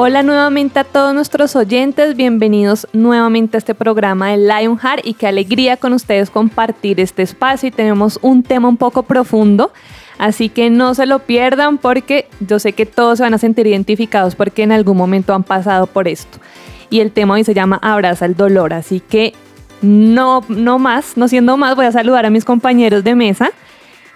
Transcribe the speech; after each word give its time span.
Hola 0.00 0.22
nuevamente 0.22 0.78
a 0.78 0.84
todos 0.84 1.12
nuestros 1.12 1.56
oyentes, 1.56 2.14
bienvenidos 2.14 2.86
nuevamente 2.92 3.56
a 3.56 3.58
este 3.58 3.74
programa 3.74 4.28
de 4.28 4.36
Lionheart 4.36 5.04
y 5.04 5.14
qué 5.14 5.26
alegría 5.26 5.76
con 5.76 5.92
ustedes 5.92 6.30
compartir 6.30 7.00
este 7.00 7.22
espacio 7.24 7.68
y 7.68 7.72
tenemos 7.72 8.20
un 8.22 8.44
tema 8.44 8.68
un 8.68 8.76
poco 8.76 9.02
profundo, 9.02 9.72
así 10.16 10.50
que 10.50 10.70
no 10.70 10.94
se 10.94 11.04
lo 11.04 11.18
pierdan 11.18 11.78
porque 11.78 12.28
yo 12.38 12.60
sé 12.60 12.74
que 12.74 12.86
todos 12.86 13.18
se 13.18 13.24
van 13.24 13.34
a 13.34 13.38
sentir 13.38 13.66
identificados 13.66 14.36
porque 14.36 14.62
en 14.62 14.70
algún 14.70 14.96
momento 14.96 15.34
han 15.34 15.42
pasado 15.42 15.88
por 15.88 16.06
esto. 16.06 16.38
Y 16.90 17.00
el 17.00 17.10
tema 17.10 17.34
hoy 17.34 17.42
se 17.42 17.52
llama 17.52 17.80
Abraza 17.82 18.24
el 18.24 18.36
dolor, 18.36 18.74
así 18.74 19.00
que 19.00 19.34
no, 19.82 20.44
no 20.48 20.78
más, 20.78 21.16
no 21.16 21.26
siendo 21.26 21.56
más, 21.56 21.74
voy 21.74 21.86
a 21.86 21.90
saludar 21.92 22.24
a 22.24 22.30
mis 22.30 22.44
compañeros 22.44 23.02
de 23.02 23.16
mesa 23.16 23.50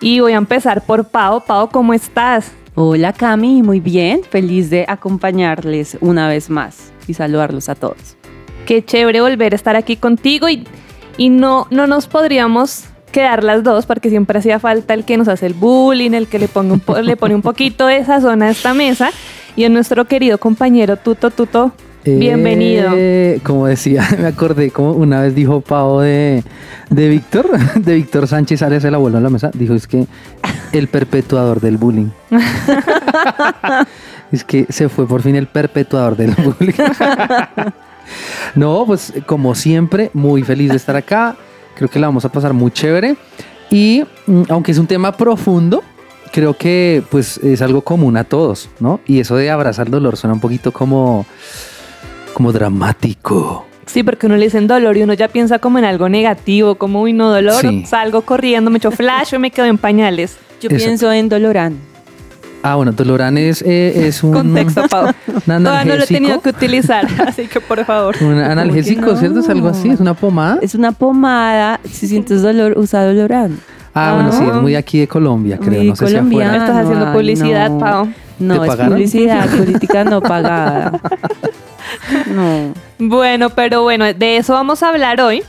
y 0.00 0.20
voy 0.20 0.34
a 0.34 0.36
empezar 0.36 0.82
por 0.82 1.08
Pau. 1.08 1.42
Pau, 1.44 1.70
¿cómo 1.70 1.92
estás? 1.92 2.52
Hola 2.74 3.12
Cami, 3.12 3.62
muy 3.62 3.80
bien, 3.80 4.22
feliz 4.22 4.70
de 4.70 4.86
acompañarles 4.88 5.98
una 6.00 6.26
vez 6.28 6.48
más 6.48 6.90
y 7.06 7.12
saludarlos 7.12 7.68
a 7.68 7.74
todos. 7.74 8.16
Qué 8.64 8.82
chévere 8.82 9.20
volver 9.20 9.52
a 9.52 9.56
estar 9.56 9.76
aquí 9.76 9.96
contigo 9.96 10.48
y, 10.48 10.66
y 11.18 11.28
no, 11.28 11.66
no 11.70 11.86
nos 11.86 12.06
podríamos 12.06 12.84
quedar 13.12 13.44
las 13.44 13.62
dos 13.62 13.84
porque 13.84 14.08
siempre 14.08 14.38
hacía 14.38 14.58
falta 14.58 14.94
el 14.94 15.04
que 15.04 15.18
nos 15.18 15.28
hace 15.28 15.44
el 15.44 15.52
bullying, 15.52 16.12
el 16.12 16.28
que 16.28 16.38
le, 16.38 16.48
un 16.54 16.82
le 17.02 17.16
pone 17.18 17.34
un 17.34 17.42
poquito 17.42 17.86
de 17.86 18.06
sazón 18.06 18.40
a 18.40 18.48
esta 18.48 18.72
mesa 18.72 19.10
y 19.54 19.64
en 19.64 19.74
nuestro 19.74 20.06
querido 20.06 20.38
compañero 20.38 20.96
Tuto 20.96 21.30
Tuto. 21.30 21.72
Bienvenido. 22.04 22.90
Eh, 22.96 23.40
como 23.44 23.66
decía, 23.66 24.08
me 24.18 24.26
acordé 24.26 24.70
como 24.70 24.92
una 24.92 25.20
vez 25.20 25.34
dijo 25.34 25.60
Pau 25.60 26.00
de, 26.00 26.42
de 26.90 27.08
Víctor, 27.08 27.46
de 27.76 27.94
Víctor 27.94 28.26
Sánchez 28.26 28.62
Arias, 28.62 28.84
el 28.84 28.94
abuelo 28.94 29.18
en 29.18 29.24
la 29.24 29.30
mesa, 29.30 29.50
dijo 29.54 29.74
es 29.74 29.86
que 29.86 30.06
el 30.72 30.88
perpetuador 30.88 31.60
del 31.60 31.76
bullying. 31.76 32.08
es 34.32 34.42
que 34.42 34.66
se 34.68 34.88
fue 34.88 35.06
por 35.06 35.22
fin 35.22 35.36
el 35.36 35.46
perpetuador 35.46 36.16
del 36.16 36.34
bullying. 36.34 36.72
no, 38.56 38.84
pues 38.86 39.12
como 39.26 39.54
siempre, 39.54 40.10
muy 40.12 40.42
feliz 40.42 40.70
de 40.70 40.76
estar 40.76 40.96
acá. 40.96 41.36
Creo 41.76 41.88
que 41.88 42.00
la 42.00 42.08
vamos 42.08 42.24
a 42.24 42.32
pasar 42.32 42.52
muy 42.52 42.72
chévere. 42.72 43.16
Y 43.70 44.02
mm, 44.26 44.42
aunque 44.48 44.72
es 44.72 44.78
un 44.78 44.88
tema 44.88 45.12
profundo, 45.12 45.84
creo 46.32 46.54
que 46.54 47.04
pues 47.10 47.38
es 47.38 47.62
algo 47.62 47.82
común 47.82 48.16
a 48.16 48.24
todos, 48.24 48.68
¿no? 48.80 48.98
Y 49.06 49.20
eso 49.20 49.36
de 49.36 49.50
abrazar 49.50 49.86
el 49.86 49.92
dolor 49.92 50.16
suena 50.16 50.34
un 50.34 50.40
poquito 50.40 50.72
como, 50.72 51.26
como 52.32 52.52
dramático. 52.52 53.66
Sí, 53.86 54.02
porque 54.02 54.26
uno 54.26 54.36
le 54.36 54.44
dicen 54.46 54.66
dolor 54.66 54.96
y 54.96 55.02
uno 55.02 55.12
ya 55.12 55.28
piensa 55.28 55.58
como 55.58 55.78
en 55.78 55.84
algo 55.84 56.08
negativo, 56.08 56.76
como, 56.76 57.02
uy, 57.02 57.12
no, 57.12 57.30
dolor, 57.30 57.60
Sí. 57.60 57.84
salgo 57.86 58.22
corriendo, 58.22 58.70
me 58.70 58.78
echo 58.78 58.90
flash 58.90 59.34
o 59.34 59.38
me 59.38 59.50
quedo 59.50 59.66
en 59.66 59.76
pañales. 59.78 60.36
Yo 60.60 60.68
pienso 60.68 61.12
en 61.12 61.28
Dolorán. 61.28 61.76
Ah, 62.62 62.76
bueno, 62.76 62.92
Dolorán 62.92 63.36
es, 63.38 63.60
eh, 63.62 64.06
es 64.06 64.22
un, 64.22 64.32
Contexto, 64.32 64.82
Pau. 64.90 65.08
un 65.26 65.40
Todavía 65.64 65.84
no 65.84 65.96
lo 65.96 66.04
he 66.04 66.06
tenido 66.06 66.34
analgésico. 66.34 66.42
que 66.42 66.48
utilizar, 66.50 67.06
así 67.26 67.48
que 67.48 67.60
por 67.60 67.84
favor. 67.84 68.14
Un 68.20 68.38
analgésico, 68.38 69.00
no? 69.06 69.16
¿cierto? 69.16 69.40
Es 69.40 69.48
algo 69.48 69.68
así, 69.68 69.90
es 69.90 69.98
una 69.98 70.14
pomada. 70.14 70.58
Es 70.62 70.76
una 70.76 70.92
pomada, 70.92 71.80
si 71.90 72.06
sientes 72.06 72.40
dolor, 72.40 72.74
usa 72.78 73.04
Dolorán. 73.04 73.58
Ah, 73.94 74.12
bueno, 74.14 74.30
sí, 74.32 74.38
Ah. 74.48 74.52
es 74.54 74.62
muy 74.62 74.76
aquí 74.76 75.00
de 75.00 75.08
Colombia, 75.08 75.58
creo, 75.58 75.80
Muy 75.80 75.88
no 75.88 75.96
sé 75.96 76.06
si 76.06 76.16
afuera. 76.16 76.56
Estás 76.56 76.76
haciendo 76.84 77.12
publicidad, 77.12 77.68
no. 77.70 77.78
Pau. 77.80 78.08
No, 78.38 78.60
¿Te 78.62 78.68
es 78.68 78.76
publicidad 78.76 79.48
política 79.56 80.04
no 80.04 80.20
pagada. 80.20 81.00
No. 82.34 82.74
Bueno, 82.98 83.50
pero 83.50 83.82
bueno, 83.82 84.12
de 84.12 84.36
eso 84.36 84.52
vamos 84.54 84.82
a 84.82 84.88
hablar 84.88 85.20
hoy 85.20 85.42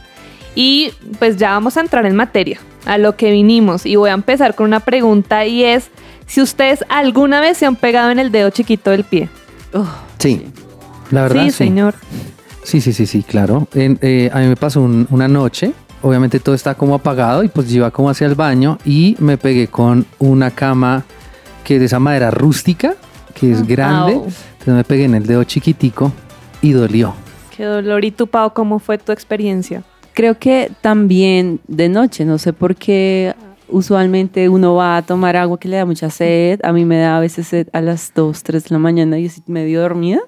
y 0.55 0.91
pues 1.19 1.37
ya 1.37 1.51
vamos 1.51 1.77
a 1.77 1.81
entrar 1.81 2.05
en 2.05 2.15
materia, 2.15 2.59
a 2.85 2.97
lo 2.97 3.15
que 3.15 3.31
vinimos 3.31 3.85
y 3.85 3.95
voy 3.95 4.09
a 4.09 4.13
empezar 4.13 4.55
con 4.55 4.67
una 4.67 4.79
pregunta 4.79 5.45
y 5.45 5.63
es 5.63 5.89
si 6.25 6.41
ustedes 6.41 6.83
alguna 6.89 7.39
vez 7.41 7.57
se 7.57 7.65
han 7.65 7.75
pegado 7.75 8.11
en 8.11 8.19
el 8.19 8.31
dedo 8.31 8.49
chiquito 8.49 8.91
del 8.91 9.03
pie. 9.03 9.29
Uf, 9.73 9.87
Sí, 10.19 10.45
la 11.11 11.23
verdad, 11.23 11.43
sí, 11.43 11.51
sí. 11.51 11.57
señor. 11.57 11.95
Sí, 12.63 12.79
sí, 12.81 12.93
sí, 12.93 13.05
sí, 13.05 13.23
claro. 13.23 13.67
En- 13.73 13.99
eh, 14.01 14.29
a 14.33 14.39
mí 14.39 14.47
me 14.47 14.55
pasó 14.55 14.81
un- 14.81 15.05
una 15.11 15.27
noche, 15.27 15.73
obviamente 16.01 16.39
todo 16.39 16.55
está 16.55 16.75
como 16.75 16.95
apagado 16.95 17.43
y 17.43 17.49
pues 17.49 17.69
yo 17.69 17.77
iba 17.77 17.91
como 17.91 18.09
hacia 18.09 18.25
el 18.27 18.35
baño 18.35 18.77
y 18.85 19.15
me 19.19 19.37
pegué 19.37 19.67
con 19.67 20.05
una 20.19 20.49
cama 20.51 21.03
que 21.63 21.75
es 21.75 21.79
de 21.81 21.85
esa 21.87 21.99
madera 21.99 22.31
rústica, 22.31 22.95
que 23.33 23.51
es 23.51 23.65
grande. 23.67 24.13
Au. 24.13 24.23
Entonces 24.25 24.73
me 24.75 24.83
pegué 24.85 25.03
en 25.05 25.15
el 25.15 25.25
dedo 25.25 25.43
chiquitico 25.43 26.13
y 26.63 26.71
dolió. 26.71 27.13
Qué 27.55 27.65
dolor. 27.65 28.03
¿Y 28.03 28.09
tú, 28.09 28.25
Pau, 28.25 28.51
cómo 28.53 28.79
fue 28.79 28.97
tu 28.97 29.11
experiencia? 29.11 29.83
Creo 30.13 30.39
que 30.39 30.71
también 30.81 31.59
de 31.67 31.89
noche, 31.89 32.25
no 32.25 32.39
sé 32.39 32.53
por 32.53 32.75
qué 32.75 33.35
usualmente 33.67 34.49
uno 34.49 34.75
va 34.75 34.97
a 34.97 35.01
tomar 35.01 35.35
agua 35.35 35.59
que 35.59 35.67
le 35.67 35.77
da 35.77 35.85
mucha 35.85 36.09
sed. 36.09 36.59
A 36.63 36.71
mí 36.73 36.85
me 36.85 36.97
da 36.97 37.17
a 37.17 37.19
veces 37.19 37.47
sed 37.47 37.67
a 37.73 37.81
las 37.81 38.11
2, 38.15 38.41
3 38.43 38.63
de 38.63 38.69
la 38.75 38.79
mañana 38.79 39.19
y 39.19 39.25
estoy 39.25 39.43
medio 39.47 39.81
dormida. 39.81 40.19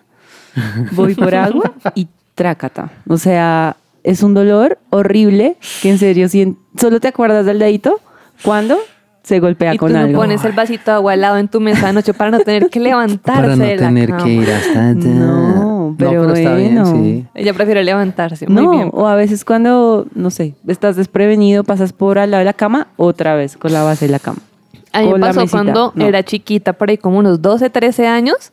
Voy 0.92 1.16
por 1.16 1.34
agua 1.36 1.74
y 1.96 2.08
trácata. 2.36 2.92
O 3.08 3.18
sea, 3.18 3.76
es 4.04 4.22
un 4.24 4.34
dolor 4.34 4.78
horrible 4.90 5.58
que 5.82 5.90
en 5.90 5.98
serio 6.00 6.28
sien- 6.30 6.58
solo 6.80 7.00
te 7.00 7.08
acuerdas 7.08 7.46
del 7.46 7.60
dedito 7.60 8.00
cuando 8.44 8.78
se 9.26 9.40
golpea 9.40 9.74
y 9.74 9.78
tú 9.78 9.86
con 9.86 9.94
no 9.94 10.00
algo. 10.00 10.18
pones 10.20 10.44
el 10.46 10.52
vasito 10.54 10.92
de 10.92 10.96
agua 10.98 11.14
al 11.14 11.22
lado 11.22 11.38
en 11.38 11.48
tu 11.48 11.60
mesa 11.60 11.88
de 11.88 11.94
noche 11.94 12.14
para 12.14 12.32
no 12.32 12.40
tener 12.40 12.70
que 12.70 12.80
levantarse 12.90 13.42
Para 13.42 13.56
no 13.56 13.66
de 13.66 13.76
la 13.76 13.88
tener 13.88 14.10
cama. 14.10 14.24
que 14.24 14.30
ir 14.32 14.52
hasta 14.52 14.90
allá. 14.90 14.94
No, 15.10 15.96
pero 15.98 16.34
está 16.34 16.56
bien, 16.56 16.76
bueno. 16.76 16.92
sí. 16.92 17.26
Ella 17.34 17.54
prefiere 17.54 17.84
levantarse. 17.84 18.48
Muy 18.48 18.64
No, 18.64 18.72
bien. 18.72 18.90
o 18.94 19.08
a 19.08 19.16
veces 19.16 19.44
cuando, 19.44 20.06
no 20.14 20.30
sé, 20.30 20.54
estás 20.68 20.96
desprevenido, 20.96 21.64
pasas 21.64 21.92
por 21.94 22.20
al 22.20 22.32
lado 22.32 22.40
de 22.40 22.46
la 22.46 22.54
cama, 22.54 22.88
otra 22.98 23.36
vez 23.36 23.58
con 23.58 23.74
la 23.74 23.84
base 23.84 24.06
de 24.06 24.12
la 24.12 24.20
cama. 24.20 24.40
A 24.94 25.02
mí 25.02 25.12
me 25.12 25.20
pasó 25.20 25.46
cuando 25.50 25.92
no. 25.96 26.06
era 26.06 26.24
chiquita, 26.24 26.74
por 26.74 26.90
ahí 26.90 26.98
como 26.98 27.18
unos 27.20 27.42
12, 27.42 27.70
13 27.70 28.08
años. 28.08 28.52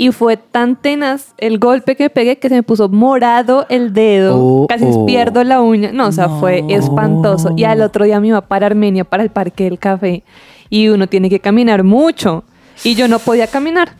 Y 0.00 0.12
fue 0.12 0.38
tan 0.38 0.76
tenaz 0.80 1.34
el 1.36 1.58
golpe 1.58 1.94
que 1.94 2.08
pegué 2.08 2.38
que 2.38 2.48
se 2.48 2.54
me 2.54 2.62
puso 2.62 2.88
morado 2.88 3.66
el 3.68 3.92
dedo. 3.92 4.38
Oh, 4.38 4.66
casi 4.66 4.86
oh. 4.88 5.04
pierdo 5.04 5.44
la 5.44 5.60
uña. 5.60 5.92
No, 5.92 6.06
o 6.06 6.12
sea, 6.12 6.30
fue 6.30 6.64
espantoso. 6.70 7.52
Y 7.54 7.64
al 7.64 7.82
otro 7.82 8.06
día 8.06 8.18
me 8.18 8.28
iba 8.28 8.40
para 8.40 8.64
Armenia, 8.64 9.04
para 9.04 9.22
el 9.22 9.28
Parque 9.28 9.64
del 9.64 9.78
Café. 9.78 10.22
Y 10.70 10.88
uno 10.88 11.06
tiene 11.06 11.28
que 11.28 11.38
caminar 11.38 11.84
mucho. 11.84 12.44
Y 12.82 12.94
yo 12.94 13.08
no 13.08 13.18
podía 13.18 13.46
caminar. 13.46 13.92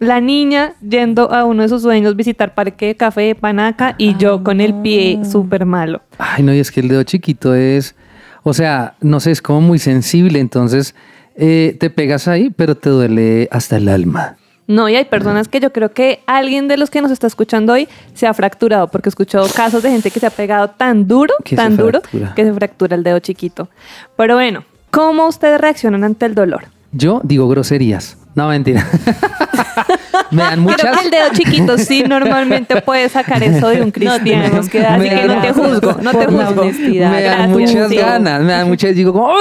La 0.00 0.20
niña 0.20 0.74
yendo 0.86 1.32
a 1.32 1.46
uno 1.46 1.62
de 1.62 1.70
sus 1.70 1.80
sueños 1.80 2.14
visitar 2.14 2.54
Parque 2.54 2.88
del 2.88 2.96
Café, 2.96 3.34
Panaca, 3.34 3.94
y 3.96 4.18
yo 4.18 4.44
con 4.44 4.60
el 4.60 4.74
pie 4.74 5.20
súper 5.24 5.64
malo. 5.64 6.02
Ay, 6.18 6.42
no, 6.42 6.52
y 6.52 6.58
es 6.58 6.70
que 6.70 6.80
el 6.80 6.88
dedo 6.88 7.04
chiquito 7.04 7.54
es, 7.54 7.94
o 8.42 8.52
sea, 8.52 8.96
no 9.00 9.18
sé, 9.18 9.30
es 9.30 9.40
como 9.40 9.62
muy 9.62 9.78
sensible, 9.78 10.40
entonces 10.40 10.94
eh, 11.36 11.74
te 11.80 11.88
pegas 11.88 12.28
ahí, 12.28 12.50
pero 12.50 12.74
te 12.74 12.90
duele 12.90 13.48
hasta 13.50 13.78
el 13.78 13.88
alma. 13.88 14.36
No, 14.68 14.86
y 14.86 14.96
hay 14.96 15.06
personas 15.06 15.48
que 15.48 15.60
yo 15.60 15.72
creo 15.72 15.92
que 15.92 16.20
alguien 16.26 16.68
de 16.68 16.76
los 16.76 16.90
que 16.90 17.00
nos 17.00 17.10
está 17.10 17.26
escuchando 17.26 17.72
hoy 17.72 17.88
se 18.12 18.26
ha 18.26 18.34
fracturado, 18.34 18.88
porque 18.88 19.08
he 19.08 19.10
escuchado 19.10 19.48
casos 19.48 19.82
de 19.82 19.90
gente 19.90 20.10
que 20.10 20.20
se 20.20 20.26
ha 20.26 20.30
pegado 20.30 20.68
tan 20.68 21.08
duro, 21.08 21.34
tan 21.56 21.76
duro, 21.76 22.02
que 22.36 22.44
se 22.44 22.52
fractura 22.52 22.94
el 22.94 23.02
dedo 23.02 23.18
chiquito. 23.18 23.70
Pero 24.16 24.34
bueno, 24.34 24.64
¿cómo 24.90 25.26
ustedes 25.26 25.58
reaccionan 25.58 26.04
ante 26.04 26.26
el 26.26 26.34
dolor? 26.34 26.66
Yo 26.92 27.22
digo 27.24 27.48
groserías. 27.48 28.18
No, 28.34 28.48
mentira. 28.48 28.86
Me 30.30 30.42
dan 30.42 30.50
Creo 30.64 30.70
muchas. 30.70 30.98
que 30.98 31.04
el 31.04 31.10
dedo 31.10 31.28
chiquito 31.32 31.78
sí 31.78 32.02
normalmente 32.08 32.80
puede 32.82 33.08
sacar 33.08 33.42
eso 33.42 33.68
de 33.68 33.82
un 33.82 33.90
cristiano. 33.92 34.22
tenemos 34.24 34.68
que 34.68 34.80
Así 34.84 35.08
que 35.08 35.24
no 35.26 35.40
te 35.40 35.52
juzgo, 35.52 35.96
no 36.02 36.10
te 36.12 36.26
juzgo. 36.26 36.64
me 36.64 36.98
dan 37.00 37.22
Gracias, 37.22 37.48
muchas 37.48 37.88
sí. 37.90 37.96
ganas, 37.96 38.42
me 38.42 38.52
dan 38.52 38.68
muchas, 38.68 38.94
digo 38.94 39.12
como, 39.12 39.32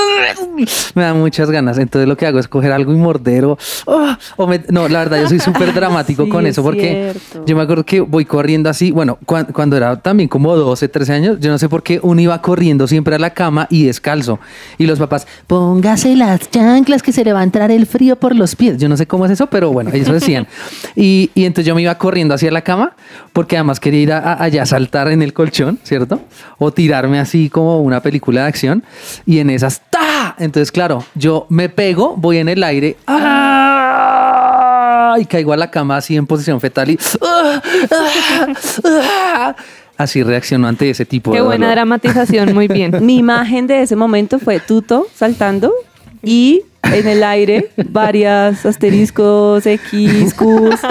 me 0.96 1.04
dan 1.04 1.20
muchas 1.20 1.50
ganas. 1.52 1.78
Entonces 1.78 2.08
lo 2.08 2.18
que 2.18 2.26
hago 2.26 2.40
es 2.40 2.48
coger 2.48 2.72
algo 2.72 2.94
y 2.94 2.98
morder 2.98 3.46
o, 3.46 3.58
ah, 3.88 4.18
o 4.36 4.48
me- 4.48 4.62
no, 4.70 4.88
la 4.88 5.00
verdad 5.00 5.22
yo 5.22 5.30
soy 5.30 5.40
súper 5.40 5.74
dramático 5.74 6.24
Sí, 6.26 6.30
con 6.30 6.46
es 6.46 6.52
eso 6.54 6.64
porque 6.64 7.12
cierto. 7.22 7.46
yo 7.46 7.56
me 7.56 7.62
acuerdo 7.64 7.84
que 7.86 8.02
voy 8.02 8.26
corriendo 8.26 8.70
así, 8.70 8.92
bueno, 8.92 9.18
cuan- 9.26 9.46
cuando 9.54 9.78
era 9.78 9.96
también 9.98 10.28
como 10.30 10.56
12, 10.56 10.88
13 10.88 11.14
años, 11.14 11.38
yo 11.40 11.50
no 11.52 11.58
sé 11.58 11.70
por 11.70 11.84
qué 11.84 12.00
uno 12.02 12.20
iba 12.22 12.42
corriendo 12.42 12.88
siempre 12.88 13.16
a 13.16 13.20
la 13.20 13.30
cama 13.32 13.68
y 13.70 13.86
descalzo. 13.86 14.40
Y 14.78 14.86
los 14.86 15.00
papás, 15.00 15.28
póngase 15.48 16.16
las 16.16 16.50
chanclas 16.50 17.02
que 17.04 17.12
se 17.12 17.24
le 17.24 17.34
va 17.34 17.42
a 17.42 17.44
entrar 17.44 17.72
el 17.72 17.86
frío 17.86 18.16
por 18.16 18.36
los 18.36 18.56
pies. 18.56 18.78
Yo 18.78 18.90
no 18.90 18.98
sé 18.98 19.06
cómo 19.08 19.26
es 19.26 19.32
eso, 19.32 19.48
pero 19.48 19.72
bueno, 19.72 19.92
eso 19.94 20.14
decían. 20.14 20.48
Y, 20.96 21.32
y 21.36 21.46
entonces 21.46 21.68
yo 21.68 21.76
me 21.76 21.82
iba 21.82 21.96
corriendo 21.98 22.34
hacia 22.34 22.52
la 22.52 22.62
cama 22.62 22.94
porque 23.34 23.58
además 23.58 23.80
quería 23.80 24.02
ir 24.02 24.12
a- 24.14 24.20
a- 24.20 24.44
allá 24.44 24.64
a 24.64 24.66
saltar 24.66 25.10
en 25.10 25.22
el 25.22 25.34
colchón, 25.34 25.80
¿cierto? 25.84 26.22
O 26.58 26.72
tirarme 26.72 27.20
así 27.20 27.50
como 27.50 27.82
una 27.82 28.02
película 28.02 28.42
de 28.44 28.48
acción. 28.48 28.84
Y 29.26 29.40
en 29.40 29.50
esas, 29.50 29.82
¡ta! 29.90 30.36
Entonces, 30.40 30.72
claro, 30.72 31.04
yo 31.16 31.46
me 31.50 31.70
pego, 31.70 32.16
voy 32.18 32.38
en 32.38 32.50
el 32.50 32.64
aire, 32.64 32.98
¡ah! 33.08 35.16
y 35.20 35.26
caigo 35.26 35.54
a 35.54 35.58
la 35.58 35.72
cama 35.72 35.98
así 35.98 36.16
en 36.16 36.28
posición 36.28 36.60
fetal 36.62 36.90
y 36.92 37.00
¡ah! 37.22 37.62
¡ah! 37.92 38.48
¡ah! 38.86 39.56
así 39.98 40.22
reacciono 40.24 40.68
ante 40.68 40.90
ese 40.90 41.06
tipo 41.06 41.32
Qué 41.32 41.38
de 41.38 41.44
buena 41.44 41.66
dolor. 41.68 41.76
dramatización, 41.78 42.54
muy 42.54 42.68
bien. 42.68 42.96
Mi 43.02 43.18
imagen 43.18 43.68
de 43.68 43.82
ese 43.82 43.96
momento 43.96 44.40
fue 44.40 44.60
Tuto 44.60 45.08
saltando 45.16 45.74
y 46.22 46.62
en 46.94 47.08
el 47.08 47.24
aire 47.24 47.72
varias 47.90 48.66
asteriscos, 48.66 49.66
X, 49.66 50.34
Qs, 50.34 50.82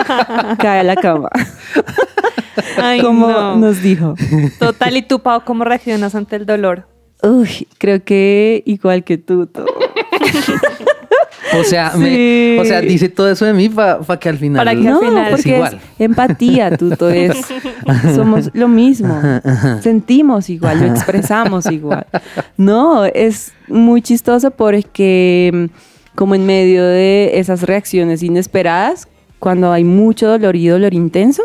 cae 0.59 0.81
a 0.81 0.83
la 0.83 0.97
cama. 0.97 1.31
Ay, 2.77 3.01
como 3.01 3.29
no. 3.29 3.57
nos 3.57 3.83
dijo. 3.83 4.15
Total, 4.59 4.97
¿y 4.97 5.03
tú, 5.03 5.21
Pau, 5.21 5.43
cómo 5.45 5.65
reaccionas 5.65 6.15
ante 6.15 6.37
el 6.37 6.47
dolor? 6.47 6.89
Uy, 7.23 7.67
creo 7.79 8.05
que 8.05 8.63
igual 8.67 9.05
que 9.05 9.19
Tuto. 9.19 9.65
O 11.59 11.63
sea, 11.65 11.93
me- 11.97 12.59
o 12.61 12.65
sea, 12.65 12.81
dice 12.81 13.09
todo 13.09 13.31
eso 13.31 13.45
de 13.45 13.53
mí 13.53 13.69
para 13.69 14.01
que 14.19 14.29
al 14.29 14.37
final 14.39 14.61
Para 14.65 14.73
que 14.73 14.87
al 14.89 14.95
No, 14.95 15.01
final- 15.01 15.31
porque 15.31 15.51
es 15.51 15.55
igual. 15.57 15.75
es 15.75 15.81
empatía, 16.01 16.77
Tuto, 16.77 17.09
es 17.09 17.37
somos 18.15 18.51
lo 18.53 18.69
mismo, 18.69 19.21
sentimos 19.81 20.51
igual, 20.51 20.81
lo 20.81 20.87
expresamos 20.87 21.67
igual. 21.71 22.07
No, 22.57 23.05
es 23.05 23.53
muy 23.69 24.03
chistoso 24.03 24.51
porque 24.51 25.51
mm, 25.53 26.17
como 26.17 26.35
en 26.35 26.47
medio 26.47 26.85
de 26.85 27.39
esas 27.39 27.63
reacciones 27.63 28.23
inesperadas, 28.23 29.07
cuando 29.39 29.71
hay 29.73 29.85
mucho 29.85 30.29
dolor 30.29 30.57
y 30.57 30.67
dolor 30.67 30.95
intenso, 30.95 31.43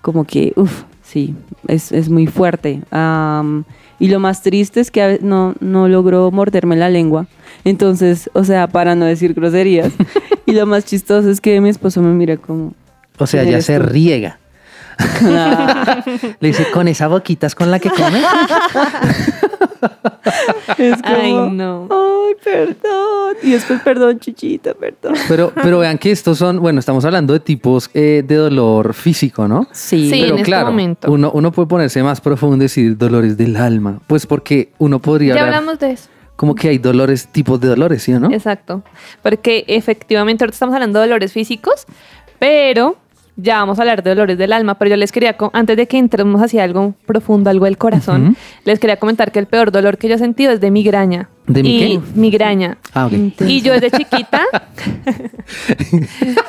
como 0.00 0.24
que, 0.24 0.52
uff, 0.56 0.84
sí, 1.02 1.34
es, 1.66 1.92
es 1.92 2.08
muy 2.08 2.26
fuerte. 2.26 2.80
Am, 2.90 3.64
y 4.00 4.08
lo 4.08 4.18
más 4.18 4.42
triste 4.42 4.80
es 4.80 4.90
que 4.90 5.20
no, 5.22 5.54
no 5.60 5.86
logró 5.86 6.30
morderme 6.30 6.74
la 6.74 6.88
lengua. 6.88 7.26
Entonces, 7.64 8.30
o 8.32 8.44
sea, 8.44 8.66
para 8.66 8.94
no 8.96 9.04
decir 9.04 9.34
groserías. 9.34 9.92
y 10.46 10.52
lo 10.52 10.66
más 10.66 10.86
chistoso 10.86 11.30
es 11.30 11.40
que 11.40 11.60
mi 11.60 11.68
esposo 11.68 12.02
me 12.02 12.12
mira 12.12 12.38
como... 12.38 12.72
O 13.18 13.26
sea, 13.26 13.42
¿Quién 13.42 13.56
ya 13.56 13.62
se 13.62 13.78
tú? 13.78 13.84
riega. 13.84 14.38
Le 16.40 16.48
dice, 16.48 16.66
con 16.72 16.88
esa 16.88 17.08
boquita 17.08 17.46
es 17.46 17.54
con 17.54 17.70
la 17.70 17.78
que 17.78 17.90
come. 17.90 18.22
Es 20.78 21.02
como, 21.02 21.14
Ay, 21.16 21.50
no. 21.50 21.88
Ay, 21.90 22.34
perdón. 22.42 23.36
Y 23.42 23.50
después, 23.52 23.80
perdón, 23.82 24.18
chuchita, 24.18 24.74
perdón. 24.74 25.14
Pero, 25.28 25.52
pero 25.62 25.78
vean 25.78 25.98
que 25.98 26.10
estos 26.10 26.38
son, 26.38 26.60
bueno, 26.60 26.78
estamos 26.80 27.04
hablando 27.04 27.32
de 27.32 27.40
tipos 27.40 27.90
eh, 27.94 28.22
de 28.26 28.34
dolor 28.36 28.94
físico, 28.94 29.48
¿no? 29.48 29.66
Sí. 29.72 30.10
Sí. 30.10 30.20
pero 30.20 30.32
en 30.34 30.38
este 30.38 30.44
claro, 30.44 30.66
momento. 30.66 31.10
Uno, 31.12 31.30
uno 31.32 31.52
puede 31.52 31.68
ponerse 31.68 32.02
más 32.02 32.20
profundo 32.20 32.56
y 32.56 32.60
decir 32.60 32.96
dolores 32.96 33.36
del 33.36 33.56
alma. 33.56 34.00
Pues 34.06 34.26
porque 34.26 34.70
uno 34.78 34.98
podría 35.00 35.34
Ya 35.34 35.40
hablar 35.40 35.54
hablamos 35.56 35.78
de 35.80 35.92
eso. 35.92 36.08
como 36.36 36.54
que 36.54 36.68
hay 36.68 36.78
dolores, 36.78 37.28
tipos 37.28 37.60
de 37.60 37.68
dolores, 37.68 38.02
¿sí 38.02 38.12
o 38.12 38.20
no? 38.20 38.30
Exacto. 38.30 38.82
Porque 39.22 39.64
efectivamente 39.68 40.44
ahorita 40.44 40.54
estamos 40.54 40.74
hablando 40.74 40.98
de 41.00 41.06
dolores 41.06 41.32
físicos, 41.32 41.86
pero 42.38 42.96
ya 43.36 43.58
vamos 43.58 43.78
a 43.78 43.82
hablar 43.82 44.02
de 44.02 44.10
dolores 44.10 44.36
del 44.38 44.52
alma. 44.52 44.74
Pero 44.76 44.90
yo 44.90 44.96
les 44.96 45.12
quería, 45.12 45.36
antes 45.52 45.76
de 45.76 45.86
que 45.86 45.98
entremos 45.98 46.42
hacia 46.42 46.64
algo 46.64 46.94
profundo, 47.06 47.50
algo 47.50 47.64
del 47.64 47.78
corazón, 47.78 48.36
les 48.64 48.78
quería 48.78 48.96
comentar 48.98 49.32
que 49.32 49.38
el 49.38 49.46
peor 49.46 49.70
dolor 49.72 49.96
que 49.98 50.08
yo 50.08 50.14
he 50.16 50.18
sentido 50.18 50.52
es 50.52 50.60
de 50.60 50.70
migraña. 50.70 51.28
¿De 51.46 51.62
mi 51.62 51.76
y 51.76 51.80
qué? 51.80 52.00
Migraña. 52.14 52.78
Ah, 52.94 53.06
ok. 53.06 53.12
Y 53.46 53.60
yo 53.62 53.72
desde 53.72 53.90
chiquita. 53.90 54.42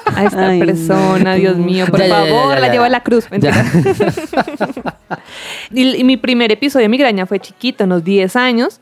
a 0.06 0.24
esta 0.26 0.48
Ay, 0.50 0.60
persona, 0.60 1.32
no. 1.34 1.36
Dios 1.40 1.58
mío, 1.58 1.86
por 1.90 2.00
Ya, 2.00 2.08
ya, 2.08 2.24
ya, 2.26 2.32
favor, 2.32 2.54
ya, 2.56 2.60
la 2.60 2.68
llevo 2.72 2.84
a 2.84 2.90
la 2.90 3.02
cruz. 3.02 3.28
Y, 5.74 5.96
y 5.96 6.04
mi 6.04 6.18
primer 6.18 6.52
episodio 6.52 6.84
de 6.86 6.90
migraña 6.90 7.26
fue 7.26 7.40
chiquito, 7.40 7.84
unos 7.86 8.04
10 8.04 8.36
años, 8.36 8.82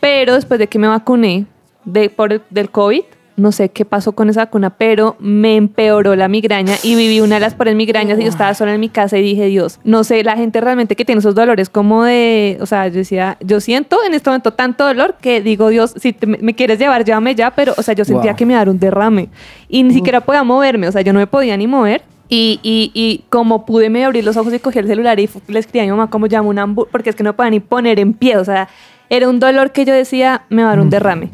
pero 0.00 0.34
después 0.34 0.58
de 0.58 0.66
que 0.66 0.78
me 0.78 0.88
vacuné 0.88 1.46
de, 1.84 2.10
por 2.10 2.32
el- 2.32 2.42
del 2.50 2.70
COVID, 2.70 3.02
no 3.36 3.50
sé 3.52 3.68
qué 3.70 3.84
pasó 3.84 4.12
con 4.12 4.28
esa 4.30 4.44
vacuna, 4.44 4.70
pero 4.70 5.16
me 5.18 5.56
empeoró 5.56 6.14
la 6.14 6.28
migraña 6.28 6.74
y 6.82 6.94
viví 6.94 7.20
una 7.20 7.34
de 7.36 7.40
las 7.40 7.54
peores 7.54 7.74
migrañas 7.74 8.18
y 8.18 8.22
yo 8.22 8.28
estaba 8.28 8.54
sola 8.54 8.74
en 8.74 8.80
mi 8.80 8.88
casa 8.88 9.18
y 9.18 9.22
dije, 9.22 9.46
Dios, 9.46 9.80
no 9.82 10.04
sé, 10.04 10.22
la 10.22 10.36
gente 10.36 10.60
realmente 10.60 10.94
que 10.94 11.04
tiene 11.04 11.18
esos 11.18 11.34
dolores 11.34 11.68
como 11.68 12.04
de, 12.04 12.58
o 12.60 12.66
sea, 12.66 12.86
yo 12.88 12.94
decía, 12.96 13.36
yo 13.40 13.60
siento 13.60 13.98
en 14.06 14.14
este 14.14 14.30
momento 14.30 14.52
tanto 14.52 14.84
dolor 14.86 15.16
que 15.20 15.40
digo, 15.40 15.68
Dios, 15.68 15.94
si 15.96 16.12
te- 16.12 16.26
me 16.26 16.54
quieres 16.54 16.78
llevar, 16.78 17.04
llévame 17.04 17.34
ya, 17.34 17.50
pero, 17.50 17.74
o 17.76 17.82
sea, 17.82 17.94
yo 17.94 18.04
sentía 18.04 18.32
Wow. 18.32 18.36
que 18.36 18.46
me 18.46 18.52
iba 18.52 18.60
a 18.60 18.64
dar 18.64 18.70
un 18.70 18.78
derrame 18.78 19.28
y 19.68 19.82
ni 19.82 19.92
siquiera 19.94 20.20
podía 20.20 20.44
moverme, 20.44 20.86
o 20.88 20.92
sea, 20.92 21.02
yo 21.02 21.12
no 21.12 21.18
me 21.18 21.26
podía 21.26 21.56
ni 21.56 21.66
mover. 21.66 22.02
Y, 22.26 22.58
y, 22.62 22.90
y 22.94 23.24
como 23.28 23.66
pude 23.66 23.90
me 23.90 24.02
abrir 24.02 24.24
los 24.24 24.36
ojos 24.38 24.52
y 24.54 24.58
cogí 24.58 24.78
el 24.78 24.86
celular 24.86 25.20
y 25.20 25.28
le 25.46 25.58
escribí 25.58 25.80
a 25.80 25.82
mi 25.84 25.90
mamá 25.90 26.08
como 26.08 26.26
llamo 26.26 26.48
una 26.48 26.62
ambulancia, 26.62 26.90
porque 26.90 27.10
es 27.10 27.16
que 27.16 27.22
no 27.22 27.28
me 27.30 27.34
podía 27.34 27.50
ni 27.50 27.60
poner 27.60 28.00
en 28.00 28.14
pie, 28.14 28.38
o 28.38 28.44
sea, 28.44 28.66
era 29.10 29.28
un 29.28 29.38
dolor 29.40 29.72
que 29.72 29.84
yo 29.84 29.92
decía, 29.92 30.42
me 30.48 30.62
va 30.62 30.68
a 30.68 30.70
dar 30.72 30.80
un 30.80 30.88
derrame. 30.88 31.28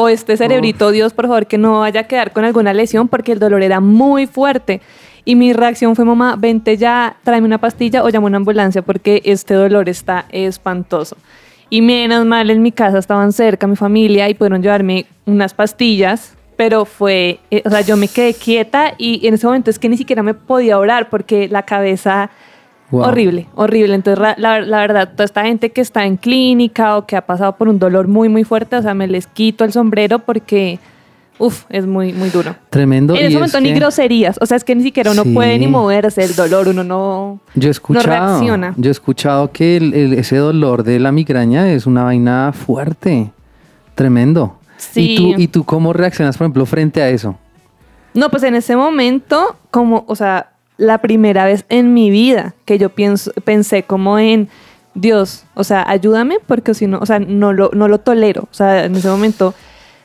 O 0.00 0.08
este 0.08 0.36
cerebrito, 0.36 0.92
Dios, 0.92 1.12
por 1.12 1.26
favor, 1.26 1.48
que 1.48 1.58
no 1.58 1.80
vaya 1.80 2.02
a 2.02 2.04
quedar 2.04 2.32
con 2.32 2.44
alguna 2.44 2.72
lesión 2.72 3.08
porque 3.08 3.32
el 3.32 3.40
dolor 3.40 3.64
era 3.64 3.80
muy 3.80 4.28
fuerte. 4.28 4.80
Y 5.24 5.34
mi 5.34 5.52
reacción 5.52 5.96
fue, 5.96 6.04
mamá, 6.04 6.36
vente 6.38 6.76
ya, 6.76 7.16
tráeme 7.24 7.48
una 7.48 7.58
pastilla 7.58 8.04
o 8.04 8.08
llamo 8.08 8.28
una 8.28 8.36
ambulancia 8.36 8.80
porque 8.82 9.22
este 9.24 9.54
dolor 9.54 9.88
está 9.88 10.26
espantoso. 10.30 11.16
Y 11.68 11.82
menos 11.82 12.24
mal 12.26 12.48
en 12.48 12.62
mi 12.62 12.70
casa 12.70 12.98
estaban 12.98 13.32
cerca 13.32 13.66
mi 13.66 13.74
familia 13.74 14.28
y 14.28 14.34
pudieron 14.34 14.62
llevarme 14.62 15.06
unas 15.26 15.52
pastillas, 15.52 16.36
pero 16.56 16.84
fue, 16.84 17.40
eh, 17.50 17.64
o 17.64 17.70
sea, 17.70 17.80
yo 17.80 17.96
me 17.96 18.06
quedé 18.06 18.34
quieta 18.34 18.94
y 18.98 19.26
en 19.26 19.34
ese 19.34 19.48
momento 19.48 19.68
es 19.68 19.80
que 19.80 19.88
ni 19.88 19.96
siquiera 19.96 20.22
me 20.22 20.34
podía 20.34 20.78
orar 20.78 21.10
porque 21.10 21.48
la 21.48 21.64
cabeza 21.64 22.30
Wow. 22.90 23.02
Horrible, 23.08 23.46
horrible. 23.54 23.94
Entonces, 23.94 24.34
la, 24.38 24.60
la 24.60 24.78
verdad, 24.80 25.10
toda 25.12 25.24
esta 25.24 25.42
gente 25.44 25.70
que 25.70 25.80
está 25.82 26.06
en 26.06 26.16
clínica 26.16 26.96
o 26.96 27.04
que 27.06 27.16
ha 27.16 27.26
pasado 27.26 27.54
por 27.56 27.68
un 27.68 27.78
dolor 27.78 28.08
muy, 28.08 28.28
muy 28.30 28.44
fuerte, 28.44 28.76
o 28.76 28.82
sea, 28.82 28.94
me 28.94 29.06
les 29.06 29.26
quito 29.26 29.64
el 29.64 29.72
sombrero 29.72 30.20
porque, 30.20 30.78
uff, 31.38 31.64
es 31.68 31.86
muy, 31.86 32.14
muy 32.14 32.30
duro. 32.30 32.56
Tremendo. 32.70 33.12
en 33.14 33.20
y 33.20 33.22
ese 33.24 33.28
es 33.28 33.34
momento 33.34 33.60
ni 33.60 33.68
que 33.74 33.78
groserías, 33.78 34.38
o 34.40 34.46
sea, 34.46 34.56
es 34.56 34.64
que 34.64 34.74
ni 34.74 34.82
siquiera 34.82 35.10
uno 35.10 35.22
Sí. 35.24 35.34
puede 35.34 35.58
ni 35.58 35.66
moverse, 35.66 36.24
el 36.24 36.34
dolor, 36.34 36.68
uno 36.68 36.82
no, 36.82 37.40
Yo 37.54 37.68
he 37.68 37.70
escuchado, 37.70 38.06
reacciona. 38.06 38.72
yo 38.78 38.88
he 38.88 38.92
escuchado 38.92 39.52
que 39.52 39.76
el- 39.76 39.92
el- 39.92 40.12
ese 40.14 40.36
dolor 40.38 40.82
de 40.82 40.98
la 40.98 41.12
migraña 41.12 41.70
es 41.70 41.84
una 41.86 42.04
vaina 42.04 42.52
fuerte, 42.54 43.30
tremendo. 43.94 44.56
Sí. 44.78 45.12
¿Y 45.12 45.16
tú, 45.34 45.40
¿Y 45.42 45.48
tú 45.48 45.64
cómo 45.64 45.92
reaccionas, 45.92 46.38
por 46.38 46.46
ejemplo, 46.46 46.64
frente 46.64 47.02
a 47.02 47.10
eso? 47.10 47.36
No, 48.14 48.30
pues 48.30 48.42
en 48.44 48.54
ese 48.54 48.76
momento, 48.76 49.56
como, 49.70 50.04
o 50.08 50.16
sea, 50.16 50.52
la 50.78 50.98
primera 50.98 51.44
vez 51.44 51.64
en 51.68 51.92
mi 51.92 52.10
vida 52.10 52.54
que 52.64 52.78
yo 52.78 52.88
pienso, 52.88 53.32
pensé 53.44 53.82
como 53.82 54.18
en 54.18 54.48
Dios, 54.94 55.44
o 55.54 55.62
sea, 55.64 55.84
ayúdame 55.88 56.38
porque 56.46 56.72
si 56.74 56.86
no, 56.86 56.98
o 56.98 57.06
sea, 57.06 57.18
no 57.18 57.52
lo, 57.52 57.70
no 57.74 57.88
lo 57.88 57.98
tolero. 57.98 58.42
O 58.50 58.54
sea, 58.54 58.84
en 58.84 58.96
ese 58.96 59.08
momento, 59.08 59.54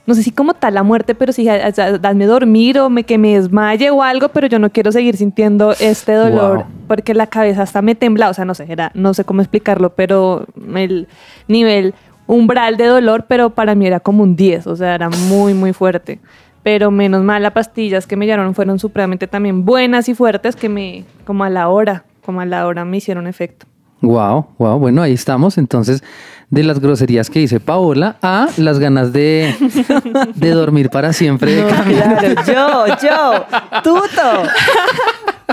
no 0.06 0.14
sé 0.14 0.22
si 0.24 0.32
como 0.32 0.54
tal 0.54 0.74
la 0.74 0.84
muerte, 0.84 1.16
pero 1.16 1.32
sí, 1.32 1.48
o 1.50 1.72
sea, 1.74 1.98
dame 1.98 2.26
dormir 2.26 2.80
o 2.80 2.90
me, 2.90 3.04
que 3.04 3.18
me 3.18 3.36
desmaye 3.36 3.90
o 3.90 4.04
algo, 4.04 4.30
pero 4.30 4.48
yo 4.48 4.60
no 4.60 4.70
quiero 4.72 4.92
seguir 4.92 5.16
sintiendo 5.16 5.72
este 5.80 6.14
dolor 6.14 6.58
Wow. 6.58 6.66
porque 6.88 7.14
la 7.14 7.28
cabeza 7.28 7.62
hasta 7.64 7.82
me 7.82 7.96
tembla, 7.96 8.30
o 8.30 8.34
sea, 8.34 8.46
no 8.46 8.54
sé, 8.54 8.66
era, 8.68 8.92
no 8.94 9.14
sé 9.14 9.24
cómo 9.26 9.42
explicarlo, 9.42 9.92
pero 9.92 10.46
el 10.76 11.08
nivel 11.48 11.94
umbral 12.28 12.78
de 12.78 12.86
dolor, 12.86 13.26
pero 13.28 13.52
para 13.52 13.76
mí 13.76 13.86
era 13.88 14.00
como 14.00 14.24
un 14.24 14.36
10, 14.36 14.68
o 14.68 14.76
sea, 14.76 14.96
era 14.96 15.10
muy, 15.10 15.54
muy 15.54 15.74
fuerte. 15.74 16.20
Pero 16.64 16.92
menos 16.92 17.24
mal, 17.24 17.44
las 17.44 17.52
pastillas 17.52 18.08
que 18.08 18.16
me 18.16 18.26
llevaron 18.26 18.56
fueron 18.56 18.80
supremamente 18.80 19.28
también 19.28 19.66
buenas 19.66 20.08
y 20.08 20.16
fuertes 20.16 20.56
que 20.56 20.70
me, 20.70 21.06
como 21.26 21.44
a 21.44 21.50
la 21.50 21.68
hora, 21.68 22.06
como 22.26 22.42
a 22.42 22.46
la 22.46 22.66
hora 22.66 22.86
me 22.86 22.98
hicieron 22.98 23.28
efecto. 23.28 23.66
Wow, 24.02 24.48
wow, 24.58 24.80
bueno, 24.80 25.02
ahí 25.02 25.14
estamos. 25.14 25.58
Entonces, 25.58 26.04
de 26.50 26.64
las 26.64 26.80
groserías 26.80 27.30
que 27.30 27.40
dice 27.40 27.60
Paola 27.60 28.18
a 28.22 28.48
las 28.58 28.78
ganas 28.80 29.14
de, 29.14 29.56
de 30.36 30.50
dormir 30.52 30.90
para 30.90 31.14
siempre. 31.14 31.62
No, 31.62 31.68
claro, 31.68 32.44
yo, 32.46 32.86
yo, 33.02 33.82
Tuto. 33.82 34.50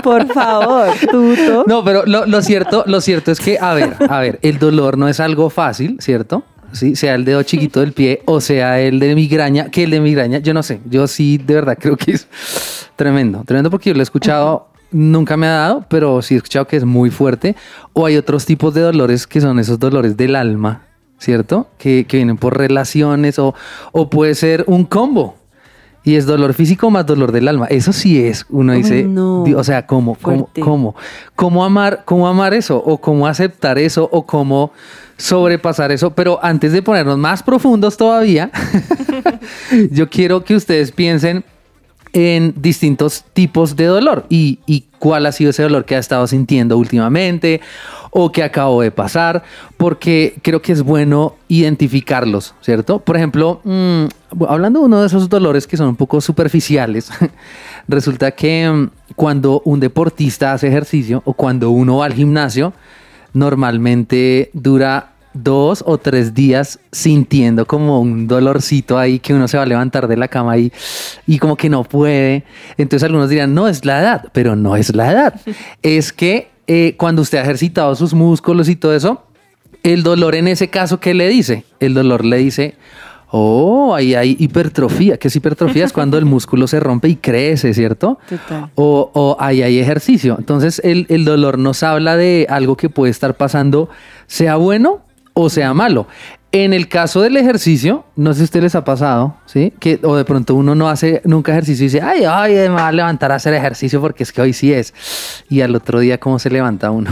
Por 0.03 0.27
favor, 0.33 0.89
Tuto. 1.09 1.63
No, 1.65 1.83
pero 1.83 2.05
lo, 2.05 2.25
lo 2.25 2.41
cierto, 2.41 2.83
lo 2.87 3.01
cierto 3.01 3.31
es 3.31 3.39
que, 3.39 3.57
a 3.59 3.73
ver, 3.73 3.95
a 4.09 4.19
ver, 4.19 4.39
el 4.41 4.59
dolor 4.59 4.97
no 4.97 5.07
es 5.07 5.19
algo 5.19 5.49
fácil, 5.49 5.97
¿cierto? 5.99 6.43
Sí, 6.71 6.95
sea 6.95 7.15
el 7.15 7.25
dedo 7.25 7.43
chiquito 7.43 7.81
del 7.81 7.91
pie 7.91 8.21
o 8.25 8.39
sea 8.39 8.79
el 8.79 8.99
de 8.99 9.13
migraña, 9.13 9.69
que 9.69 9.83
el 9.83 9.91
de 9.91 9.99
migraña, 9.99 10.39
yo 10.39 10.53
no 10.53 10.63
sé, 10.63 10.79
yo 10.89 11.05
sí 11.07 11.37
de 11.37 11.55
verdad 11.55 11.77
creo 11.79 11.97
que 11.97 12.11
es 12.11 12.27
tremendo, 12.95 13.43
tremendo 13.45 13.69
porque 13.69 13.89
yo 13.89 13.93
lo 13.93 13.99
he 13.99 14.03
escuchado, 14.03 14.71
nunca 14.91 15.37
me 15.37 15.47
ha 15.47 15.51
dado, 15.51 15.85
pero 15.89 16.21
sí 16.21 16.35
he 16.35 16.37
escuchado 16.37 16.67
que 16.67 16.77
es 16.77 16.85
muy 16.85 17.09
fuerte. 17.09 17.55
O 17.93 18.05
hay 18.05 18.17
otros 18.17 18.45
tipos 18.45 18.73
de 18.73 18.81
dolores 18.81 19.25
que 19.25 19.41
son 19.41 19.59
esos 19.59 19.79
dolores 19.79 20.17
del 20.17 20.35
alma, 20.35 20.83
¿cierto? 21.17 21.67
Que, 21.77 22.05
que 22.05 22.17
vienen 22.17 22.37
por 22.37 22.57
relaciones 22.57 23.39
o, 23.39 23.55
o 23.91 24.09
puede 24.09 24.35
ser 24.35 24.63
un 24.67 24.85
combo. 24.85 25.35
Y 26.03 26.15
es 26.15 26.25
dolor 26.25 26.55
físico 26.55 26.89
más 26.89 27.05
dolor 27.05 27.31
del 27.31 27.47
alma. 27.47 27.67
Eso 27.67 27.93
sí 27.93 28.23
es, 28.23 28.47
uno 28.49 28.73
dice, 28.73 29.03
no. 29.03 29.43
O 29.43 29.63
sea, 29.63 29.85
¿cómo, 29.85 30.15
cómo, 30.15 30.37
Fuerte. 30.45 30.61
cómo, 30.61 30.95
cómo 31.35 31.63
amar, 31.63 32.01
cómo 32.05 32.27
amar 32.27 32.55
eso, 32.55 32.81
o 32.83 32.97
cómo 32.99 33.27
aceptar 33.27 33.77
eso, 33.77 34.09
o 34.11 34.25
cómo 34.25 34.71
sobrepasar 35.21 35.91
eso. 35.91 36.11
Pero 36.11 36.39
antes 36.41 36.71
de 36.71 36.81
ponernos 36.81 37.17
más 37.17 37.43
profundos 37.43 37.97
todavía, 37.97 38.51
yo 39.91 40.09
quiero 40.09 40.43
que 40.43 40.55
ustedes 40.55 40.91
piensen 40.91 41.43
en 42.13 42.53
distintos 42.57 43.23
tipos 43.33 43.75
de 43.75 43.85
dolor 43.85 44.25
y, 44.27 44.59
y 44.65 44.85
cuál 44.99 45.25
ha 45.25 45.31
sido 45.31 45.51
ese 45.51 45.63
dolor 45.63 45.85
que 45.85 45.95
ha 45.95 45.99
estado 45.99 46.27
sintiendo 46.27 46.77
últimamente 46.77 47.61
o 48.11 48.31
que 48.31 48.43
acabó 48.43 48.81
de 48.81 48.91
pasar, 48.91 49.43
porque 49.77 50.35
creo 50.41 50.61
que 50.61 50.73
es 50.73 50.83
bueno 50.83 51.35
identificarlos, 51.47 52.53
¿cierto? 52.61 52.99
Por 52.99 53.15
ejemplo, 53.15 53.61
mm, 53.63 54.03
hablando 54.47 54.79
de 54.79 54.85
uno 54.85 54.99
de 54.99 55.07
esos 55.07 55.29
dolores 55.29 55.65
que 55.65 55.77
son 55.77 55.87
un 55.87 55.95
poco 55.95 56.19
superficiales, 56.19 57.09
resulta 57.87 58.31
que 58.31 58.69
mm, 58.69 59.13
cuando 59.15 59.61
un 59.63 59.79
deportista 59.79 60.51
hace 60.51 60.67
ejercicio 60.67 61.21
o 61.25 61.33
cuando 61.33 61.71
uno 61.71 61.97
va 61.97 62.05
al 62.05 62.13
gimnasio, 62.13 62.73
normalmente 63.33 64.49
dura 64.53 65.10
dos 65.33 65.83
o 65.85 65.97
tres 65.97 66.33
días 66.33 66.79
sintiendo 66.91 67.65
como 67.65 68.01
un 68.01 68.27
dolorcito 68.27 68.97
ahí 68.97 69.19
que 69.19 69.33
uno 69.33 69.47
se 69.47 69.57
va 69.57 69.63
a 69.63 69.65
levantar 69.65 70.07
de 70.07 70.17
la 70.17 70.27
cama 70.27 70.57
y, 70.57 70.71
y 71.25 71.39
como 71.39 71.55
que 71.55 71.69
no 71.69 71.83
puede. 71.83 72.43
Entonces 72.77 73.05
algunos 73.05 73.29
dirán, 73.29 73.53
no 73.53 73.67
es 73.67 73.85
la 73.85 74.01
edad, 74.01 74.25
pero 74.33 74.55
no 74.55 74.75
es 74.75 74.95
la 74.95 75.11
edad. 75.11 75.41
es 75.81 76.11
que 76.11 76.49
eh, 76.67 76.95
cuando 76.97 77.21
usted 77.21 77.37
ha 77.37 77.41
ejercitado 77.41 77.95
sus 77.95 78.13
músculos 78.13 78.69
y 78.69 78.75
todo 78.75 78.95
eso, 78.95 79.23
el 79.83 80.03
dolor 80.03 80.35
en 80.35 80.47
ese 80.47 80.69
caso, 80.69 80.99
¿qué 80.99 81.13
le 81.13 81.27
dice? 81.27 81.65
El 81.79 81.93
dolor 81.93 82.23
le 82.23 82.37
dice, 82.37 82.75
oh, 83.31 83.95
ahí 83.95 84.13
hay 84.13 84.35
hipertrofía. 84.39 85.17
¿Qué 85.17 85.29
es 85.29 85.35
hipertrofía? 85.35 85.85
es 85.85 85.93
cuando 85.93 86.17
el 86.17 86.25
músculo 86.35 86.67
se 86.67 86.79
rompe 86.79 87.07
y 87.07 87.15
crece, 87.15 87.73
¿cierto? 87.73 88.19
Total. 88.29 88.69
O, 88.75 89.09
o 89.13 89.37
ahí 89.39 89.63
hay 89.63 89.79
ejercicio. 89.79 90.35
Entonces 90.37 90.81
el, 90.83 91.07
el 91.09 91.25
dolor 91.25 91.57
nos 91.57 91.83
habla 91.83 92.15
de 92.17 92.45
algo 92.49 92.77
que 92.77 92.89
puede 92.89 93.11
estar 93.11 93.35
pasando, 93.35 93.89
sea 94.27 94.57
bueno 94.57 95.01
o 95.33 95.49
sea 95.49 95.73
malo. 95.73 96.07
En 96.53 96.73
el 96.73 96.89
caso 96.89 97.21
del 97.21 97.37
ejercicio, 97.37 98.03
no 98.17 98.33
sé 98.33 98.39
si 98.39 98.41
a 98.41 98.45
ustedes 98.45 98.63
les 98.63 98.75
ha 98.75 98.83
pasado, 98.83 99.37
¿sí? 99.45 99.71
Que, 99.79 99.99
o 100.03 100.17
de 100.17 100.25
pronto 100.25 100.53
uno 100.53 100.75
no 100.75 100.89
hace 100.89 101.21
nunca 101.23 101.53
ejercicio 101.53 101.85
y 101.85 101.87
dice, 101.87 102.01
ay, 102.01 102.23
ay, 102.27 102.53
me 102.53 102.69
va 102.69 102.89
a 102.89 102.91
levantar 102.91 103.31
a 103.31 103.35
hacer 103.35 103.53
ejercicio 103.53 104.01
porque 104.01 104.23
es 104.23 104.33
que 104.33 104.41
hoy 104.41 104.51
sí 104.51 104.73
es. 104.73 104.93
Y 105.49 105.61
al 105.61 105.73
otro 105.73 106.01
día, 106.01 106.19
¿cómo 106.19 106.39
se 106.39 106.49
levanta 106.49 106.91
uno? 106.91 107.09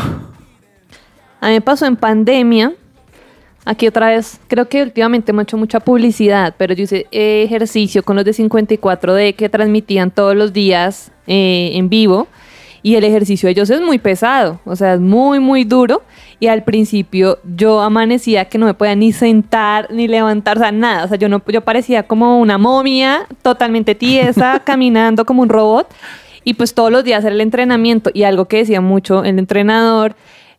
A 1.40 1.48
mí 1.48 1.54
me 1.54 1.62
pasó 1.62 1.86
en 1.86 1.96
pandemia. 1.96 2.74
Aquí 3.64 3.88
otra 3.88 4.10
vez, 4.10 4.42
creo 4.48 4.68
que 4.68 4.84
últimamente 4.84 5.32
hemos 5.32 5.44
hecho 5.44 5.58
mucha 5.58 5.80
publicidad, 5.80 6.56
pero 6.58 6.74
yo 6.74 6.84
hice 6.84 7.08
eh, 7.12 7.44
ejercicio 7.44 8.04
con 8.04 8.18
los 8.18 8.26
de 8.26 8.32
54D 8.32 9.36
que 9.36 9.48
transmitían 9.48 10.12
todos 10.12 10.36
los 10.36 10.52
días 10.52 11.12
eh, 11.28 11.72
en 11.74 11.88
vivo. 11.88 12.28
Y 12.82 12.96
el 12.96 13.04
ejercicio 13.04 13.48
de 13.48 13.52
ellos 13.52 13.70
es 13.70 13.82
muy 13.82 14.00
pesado, 14.00 14.60
o 14.66 14.76
sea, 14.76 14.94
es 14.94 15.00
muy, 15.00 15.40
muy 15.40 15.64
duro. 15.64 16.02
Y 16.40 16.48
al 16.48 16.64
principio 16.64 17.40
yo 17.44 17.82
amanecía 17.82 18.46
que 18.46 18.58
no 18.58 18.66
me 18.66 18.74
podía 18.74 18.96
ni 18.96 19.12
sentar, 19.12 19.92
ni 19.92 20.08
levantar, 20.08 20.58
o 20.58 20.62
sea, 20.62 20.72
nada. 20.72 21.04
O 21.04 21.08
sea, 21.08 21.18
yo, 21.18 21.28
no, 21.28 21.42
yo 21.48 21.62
parecía 21.62 22.04
como 22.04 22.40
una 22.40 22.58
momia, 22.58 23.28
totalmente 23.42 23.96
tiesa, 23.96 24.60
caminando 24.66 25.26
como 25.26 25.42
un 25.42 25.50
robot. 25.50 25.94
Y 26.46 26.54
pues 26.54 26.74
todos 26.74 26.92
los 26.92 27.04
días 27.04 27.24
era 27.26 27.36
el 27.36 27.42
entrenamiento. 27.42 28.10
Y 28.14 28.24
algo 28.24 28.46
que 28.46 28.58
decía 28.58 28.80
mucho 28.80 29.26
el 29.26 29.38
entrenador 29.38 30.16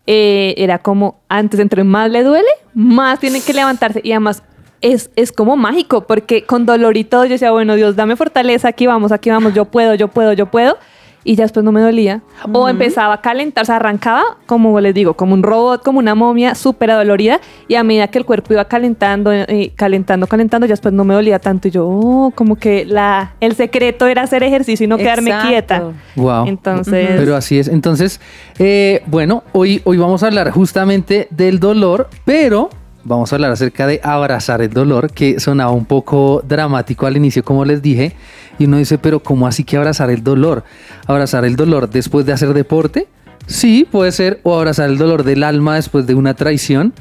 eh, 0.06 0.54
era 0.58 0.78
como, 0.78 1.20
antes, 1.28 1.58
entre 1.58 1.84
más 1.84 2.10
le 2.10 2.22
duele, 2.22 2.48
más 2.74 3.18
tiene 3.18 3.40
que 3.40 3.54
levantarse. 3.54 4.02
Y 4.04 4.12
además 4.12 4.42
es, 4.82 5.10
es 5.16 5.32
como 5.32 5.56
mágico, 5.56 6.06
porque 6.06 6.44
con 6.44 6.66
dolor 6.66 6.98
y 6.98 7.04
todo 7.04 7.24
yo 7.24 7.32
decía, 7.32 7.52
bueno, 7.52 7.76
Dios, 7.76 7.96
dame 7.96 8.16
fortaleza, 8.16 8.68
aquí 8.68 8.86
vamos, 8.86 9.12
aquí 9.12 9.30
vamos, 9.30 9.54
yo 9.54 9.64
puedo, 9.64 9.94
yo 9.94 10.08
puedo, 10.08 10.34
yo 10.34 10.46
puedo 10.46 10.76
y 11.24 11.34
ya 11.36 11.44
después 11.44 11.64
no 11.64 11.72
me 11.72 11.80
dolía. 11.80 12.22
O 12.52 12.68
empezaba 12.68 13.14
a 13.14 13.20
calentar, 13.20 13.62
o 13.62 13.66
sea, 13.66 13.76
arrancaba, 13.76 14.22
como 14.46 14.78
les 14.80 14.94
digo, 14.94 15.14
como 15.14 15.34
un 15.34 15.42
robot, 15.42 15.82
como 15.82 15.98
una 15.98 16.14
momia 16.14 16.54
súper 16.54 16.90
dolorida. 16.90 17.40
Y 17.68 17.74
a 17.74 17.84
medida 17.84 18.08
que 18.08 18.18
el 18.18 18.24
cuerpo 18.24 18.54
iba 18.54 18.64
calentando, 18.64 19.32
eh, 19.32 19.72
calentando, 19.76 20.26
calentando, 20.26 20.66
ya 20.66 20.72
después 20.72 20.94
no 20.94 21.04
me 21.04 21.14
dolía 21.14 21.38
tanto. 21.38 21.68
Y 21.68 21.70
yo, 21.70 21.86
oh, 21.86 22.32
como 22.34 22.56
que 22.56 22.84
la, 22.84 23.34
el 23.40 23.54
secreto 23.54 24.06
era 24.06 24.22
hacer 24.22 24.42
ejercicio 24.42 24.84
y 24.84 24.88
no 24.88 24.96
quedarme 24.96 25.30
Exacto. 25.30 25.48
quieta. 25.48 25.82
Wow. 26.16 26.46
Entonces, 26.46 27.08
Pero 27.16 27.36
así 27.36 27.58
es. 27.58 27.68
Entonces, 27.68 28.20
eh, 28.58 29.02
bueno, 29.06 29.44
hoy, 29.52 29.82
hoy 29.84 29.98
vamos 29.98 30.22
a 30.22 30.26
hablar 30.26 30.50
justamente 30.50 31.28
del 31.30 31.60
dolor, 31.60 32.08
pero 32.24 32.70
vamos 33.04 33.32
a 33.32 33.36
hablar 33.36 33.52
acerca 33.52 33.86
de 33.86 34.00
abrazar 34.02 34.62
el 34.62 34.70
dolor, 34.70 35.12
que 35.12 35.40
sonaba 35.40 35.72
un 35.72 35.84
poco 35.84 36.42
dramático 36.46 37.06
al 37.06 37.16
inicio, 37.16 37.44
como 37.44 37.64
les 37.64 37.82
dije. 37.82 38.14
Y 38.58 38.64
uno 38.66 38.76
dice, 38.76 38.98
pero 38.98 39.20
¿cómo 39.20 39.46
así 39.46 39.64
que 39.64 39.76
abrazar 39.76 40.10
el 40.10 40.22
dolor? 40.22 40.64
¿Abrazar 41.06 41.44
el 41.44 41.56
dolor 41.56 41.88
después 41.90 42.26
de 42.26 42.32
hacer 42.32 42.52
deporte? 42.52 43.08
Sí, 43.46 43.86
puede 43.90 44.12
ser. 44.12 44.40
O 44.42 44.56
abrazar 44.56 44.90
el 44.90 44.98
dolor 44.98 45.24
del 45.24 45.42
alma 45.42 45.76
después 45.76 46.06
de 46.06 46.14
una 46.14 46.34
traición. 46.34 46.92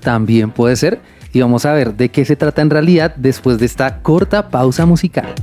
También 0.00 0.50
puede 0.50 0.76
ser. 0.76 1.00
Y 1.32 1.40
vamos 1.40 1.64
a 1.66 1.72
ver 1.72 1.94
de 1.94 2.10
qué 2.10 2.24
se 2.24 2.36
trata 2.36 2.62
en 2.62 2.70
realidad 2.70 3.14
después 3.16 3.58
de 3.58 3.66
esta 3.66 4.02
corta 4.02 4.48
pausa 4.48 4.86
musical. 4.86 5.34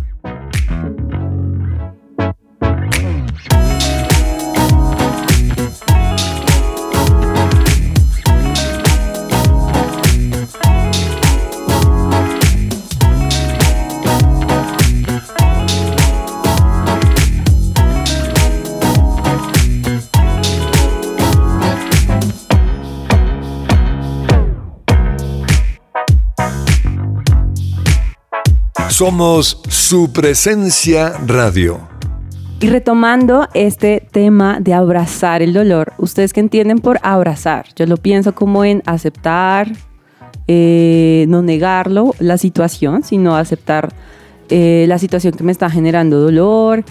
Somos 29.04 29.62
su 29.68 30.14
presencia 30.14 31.18
radio. 31.28 31.78
Y 32.62 32.70
retomando 32.70 33.50
este 33.54 34.08
tema 34.10 34.62
de 34.62 34.74
abrazar 34.74 35.42
el 35.42 35.52
dolor, 35.52 35.92
¿ustedes 35.98 36.32
qué 36.32 36.40
entienden 36.40 36.80
por 36.80 37.02
abrazar? 37.04 37.66
Yo 37.76 37.86
lo 37.86 37.98
pienso 37.98 38.34
como 38.34 38.64
en 38.64 38.82
aceptar, 38.86 39.74
eh, 40.48 41.26
no 41.28 41.42
negarlo, 41.42 42.16
la 42.20 42.38
situación, 42.38 43.04
sino 43.04 43.36
aceptar 43.36 43.94
eh, 44.48 44.86
la 44.88 44.98
situación 44.98 45.34
que 45.34 45.44
me 45.44 45.52
está 45.52 45.70
generando 45.70 46.22
dolor. 46.22 46.86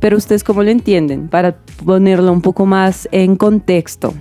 Pero 0.00 0.16
ustedes 0.16 0.42
cómo 0.42 0.64
lo 0.64 0.70
entienden? 0.70 1.28
Para 1.28 1.58
ponerlo 1.84 2.32
un 2.32 2.42
poco 2.42 2.66
más 2.66 3.08
en 3.12 3.36
contexto. 3.36 4.14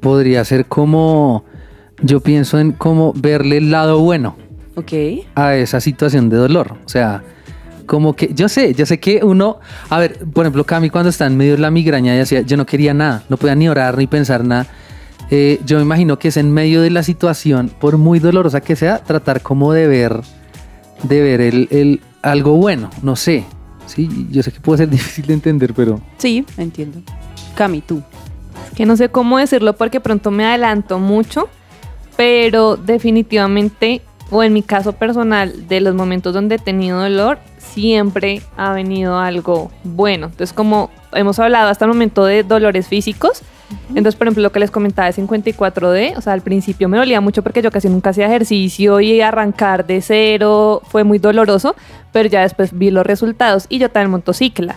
Podría 0.00 0.42
ser 0.46 0.64
como, 0.64 1.44
yo 2.00 2.20
pienso 2.20 2.58
en 2.58 2.72
cómo 2.72 3.12
verle 3.14 3.58
el 3.58 3.70
lado 3.70 4.00
bueno. 4.00 4.45
¿Ok? 4.76 4.92
a 5.34 5.54
esa 5.56 5.80
situación 5.80 6.28
de 6.28 6.36
dolor. 6.36 6.76
O 6.84 6.88
sea, 6.88 7.22
como 7.86 8.14
que 8.14 8.32
yo 8.34 8.48
sé, 8.48 8.74
yo 8.74 8.84
sé 8.86 8.98
que 9.00 9.24
uno, 9.24 9.58
a 9.90 9.98
ver, 9.98 10.18
por 10.32 10.44
ejemplo, 10.44 10.64
Cami 10.64 10.90
cuando 10.90 11.10
está 11.10 11.26
en 11.26 11.36
medio 11.36 11.52
de 11.52 11.58
la 11.58 11.70
migraña 11.70 12.14
y 12.14 12.18
decía, 12.18 12.40
yo 12.42 12.56
no 12.56 12.66
quería 12.66 12.92
nada, 12.94 13.22
no 13.28 13.36
podía 13.36 13.54
ni 13.54 13.68
orar 13.68 13.96
ni 13.96 14.06
pensar 14.06 14.44
nada. 14.44 14.66
Eh, 15.30 15.60
yo 15.64 15.76
me 15.78 15.82
imagino 15.82 16.18
que 16.18 16.28
es 16.28 16.36
en 16.36 16.50
medio 16.52 16.82
de 16.82 16.90
la 16.90 17.02
situación, 17.02 17.70
por 17.80 17.96
muy 17.98 18.18
dolorosa 18.20 18.60
que 18.60 18.76
sea, 18.76 18.98
tratar 18.98 19.40
como 19.42 19.72
de 19.72 19.86
ver, 19.88 20.20
de 21.02 21.20
ver 21.22 21.40
el, 21.40 21.68
el 21.70 22.00
algo 22.22 22.56
bueno, 22.56 22.90
no 23.02 23.16
sé. 23.16 23.44
Sí, 23.86 24.26
yo 24.30 24.42
sé 24.42 24.52
que 24.52 24.60
puede 24.60 24.78
ser 24.78 24.88
difícil 24.90 25.26
de 25.26 25.34
entender, 25.34 25.72
pero 25.74 26.00
Sí, 26.18 26.44
entiendo. 26.58 27.00
Cami, 27.54 27.80
tú. 27.80 28.02
que 28.74 28.84
no 28.84 28.96
sé 28.96 29.08
cómo 29.08 29.38
decirlo 29.38 29.74
porque 29.76 30.00
pronto 30.00 30.30
me 30.30 30.44
adelanto 30.44 30.98
mucho, 30.98 31.48
pero 32.16 32.76
definitivamente, 32.76 34.02
o 34.30 34.42
en 34.42 34.52
mi 34.52 34.62
caso 34.62 34.92
personal, 34.92 35.68
de 35.68 35.80
los 35.80 35.94
momentos 35.94 36.34
donde 36.34 36.56
he 36.56 36.58
tenido 36.58 37.00
dolor, 37.00 37.38
siempre 37.58 38.42
ha 38.56 38.72
venido 38.72 39.18
algo 39.18 39.70
bueno. 39.84 40.26
Entonces, 40.26 40.52
como 40.52 40.90
hemos 41.12 41.38
hablado 41.38 41.68
hasta 41.68 41.84
el 41.84 41.90
momento 41.90 42.24
de 42.24 42.42
dolores 42.42 42.88
físicos, 42.88 43.42
entonces, 43.90 44.14
por 44.14 44.26
ejemplo, 44.26 44.42
lo 44.42 44.52
que 44.52 44.60
les 44.60 44.70
comentaba 44.70 45.10
de 45.10 45.22
54D, 45.22 46.16
o 46.16 46.20
sea, 46.20 46.32
al 46.32 46.40
principio 46.40 46.88
me 46.88 46.98
dolía 46.98 47.20
mucho 47.20 47.42
porque 47.42 47.62
yo 47.62 47.70
casi 47.70 47.88
nunca 47.88 48.10
hacía 48.10 48.26
ejercicio 48.26 49.00
y 49.00 49.20
arrancar 49.20 49.86
de 49.86 50.00
cero 50.02 50.82
fue 50.88 51.04
muy 51.04 51.18
doloroso, 51.18 51.74
pero 52.12 52.28
ya 52.28 52.42
después 52.42 52.76
vi 52.76 52.90
los 52.90 53.06
resultados 53.06 53.66
y 53.68 53.78
yo 53.78 53.88
en 53.92 54.10
motocicla. 54.10 54.76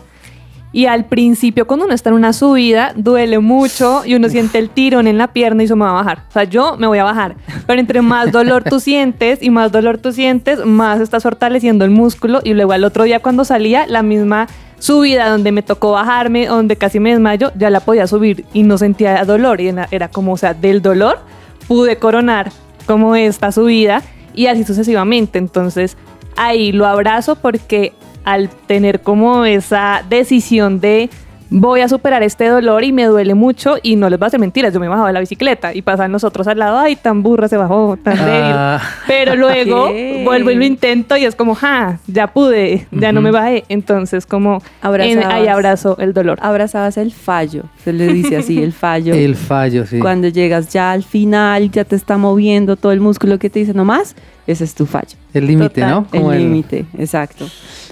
Y 0.71 0.85
al 0.85 1.05
principio, 1.05 1.65
cuando 1.65 1.85
uno 1.85 1.95
está 1.95 2.09
en 2.09 2.15
una 2.15 2.31
subida, 2.31 2.93
duele 2.95 3.39
mucho 3.39 4.03
y 4.05 4.13
uno 4.13 4.29
siente 4.29 4.59
el 4.59 4.69
tirón 4.69 5.07
en 5.07 5.17
la 5.17 5.27
pierna 5.33 5.63
y 5.63 5.65
eso 5.65 5.75
me 5.75 5.85
va 5.85 5.91
a 5.91 5.93
bajar. 5.93 6.23
O 6.29 6.31
sea, 6.31 6.43
yo 6.43 6.77
me 6.77 6.85
voy 6.85 6.99
a 6.99 7.03
bajar. 7.03 7.35
Pero 7.65 7.79
entre 7.79 8.01
más 8.01 8.31
dolor 8.31 8.63
tú 8.63 8.79
sientes 8.79 9.41
y 9.41 9.49
más 9.49 9.71
dolor 9.71 9.97
tú 9.97 10.11
sientes, 10.11 10.63
más 10.65 11.01
estás 11.01 11.23
fortaleciendo 11.23 11.85
el 11.85 11.91
músculo. 11.91 12.41
Y 12.43 12.53
luego 12.53 12.73
al 12.73 12.83
otro 12.83 13.03
día, 13.03 13.19
cuando 13.19 13.45
salía, 13.45 13.87
la 13.87 14.03
misma 14.03 14.47
subida 14.77 15.29
donde 15.29 15.51
me 15.51 15.63
tocó 15.63 15.91
bajarme, 15.93 16.45
donde 16.45 16.75
casi 16.75 16.99
me 16.99 17.09
desmayo, 17.09 17.51
ya 17.55 17.71
la 17.71 17.79
podía 17.79 18.05
subir 18.05 18.45
y 18.53 18.61
no 18.61 18.77
sentía 18.77 19.25
dolor. 19.25 19.61
Y 19.61 19.69
era 19.69 19.87
era 19.89 20.07
como, 20.09 20.33
o 20.33 20.37
sea, 20.37 20.53
del 20.53 20.83
dolor 20.83 21.19
pude 21.67 21.97
coronar 21.97 22.51
como 22.85 23.15
esta 23.15 23.51
subida 23.51 24.03
y 24.35 24.45
así 24.45 24.63
sucesivamente. 24.63 25.39
Entonces, 25.39 25.97
ahí 26.35 26.71
lo 26.71 26.85
abrazo 26.85 27.35
porque 27.35 27.93
al 28.23 28.49
tener 28.49 29.01
como 29.01 29.45
esa 29.45 30.03
decisión 30.09 30.79
de 30.79 31.09
voy 31.51 31.81
a 31.81 31.89
superar 31.89 32.21
este 32.23 32.47
dolor 32.47 32.83
y 32.83 32.91
me 32.91 33.05
duele 33.05 33.33
mucho 33.33 33.77
y 33.81 33.95
no 33.95 34.09
les 34.09 34.19
voy 34.19 34.25
a 34.25 34.27
hacer 34.27 34.39
mentiras, 34.39 34.73
yo 34.73 34.79
me 34.79 34.87
bajaba 34.87 35.07
de 35.07 35.13
la 35.13 35.19
bicicleta 35.19 35.73
y 35.73 35.81
pasan 35.81 36.11
nosotros 36.11 36.47
al 36.47 36.59
lado, 36.59 36.77
ay, 36.77 36.95
tan 36.95 37.23
burra 37.23 37.47
se 37.47 37.57
bajó, 37.57 37.97
tan 38.01 38.17
débil. 38.17 38.53
Ah. 38.53 38.81
Pero 39.07 39.35
luego 39.35 39.91
vuelvo 40.23 40.51
y 40.51 40.55
lo 40.55 40.63
intento 40.63 41.17
y 41.17 41.25
es 41.25 41.35
como, 41.35 41.55
ja, 41.55 41.99
ya 42.07 42.27
pude, 42.27 42.87
ya 42.91 43.11
no 43.11 43.21
me 43.21 43.31
bajé. 43.31 43.63
Entonces 43.69 44.25
como 44.25 44.61
en- 44.83 45.23
ahí 45.23 45.47
abrazo 45.47 45.97
el 45.99 46.13
dolor. 46.13 46.37
Abrazabas 46.41 46.97
el 46.97 47.11
fallo, 47.11 47.63
se 47.83 47.93
le 47.93 48.07
dice 48.13 48.37
así, 48.37 48.61
el 48.61 48.73
fallo. 48.73 49.13
El 49.19 49.35
fallo, 49.35 49.85
sí. 49.85 49.99
Cuando 49.99 50.27
llegas 50.27 50.71
ya 50.71 50.91
al 50.91 51.03
final, 51.03 51.71
ya 51.71 51.83
te 51.83 51.95
está 51.95 52.17
moviendo 52.17 52.75
todo 52.75 52.91
el 52.91 52.99
músculo 52.99 53.37
que 53.37 53.49
te 53.49 53.59
dice 53.59 53.73
nomás, 53.73 54.15
ese 54.47 54.63
es 54.63 54.73
tu 54.73 54.85
fallo. 54.85 55.17
El 55.33 55.47
límite, 55.47 55.81
¿no? 55.85 56.05
Como 56.09 56.31
el 56.31 56.39
límite, 56.39 56.85
exacto. 56.97 57.45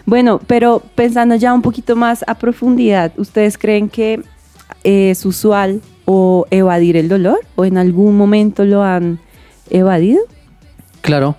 Bueno, 0.08 0.40
pero 0.48 0.82
pensando 0.96 1.36
ya 1.36 1.54
un 1.54 1.62
poquito 1.62 1.98
más 1.98 2.24
a 2.28 2.36
profundidad, 2.36 3.12
¿ustedes 3.18 3.58
creen 3.58 3.90
que 3.90 4.22
es 4.86 5.26
usual 5.26 5.82
o 6.06 6.48
evadir 6.50 6.96
el 6.96 7.10
dolor? 7.10 7.40
¿O 7.58 7.66
en 7.66 7.78
algún 7.78 8.16
momento 8.16 8.64
lo 8.64 8.84
han 8.84 9.20
evadido? 9.70 10.22
Claro, 11.02 11.36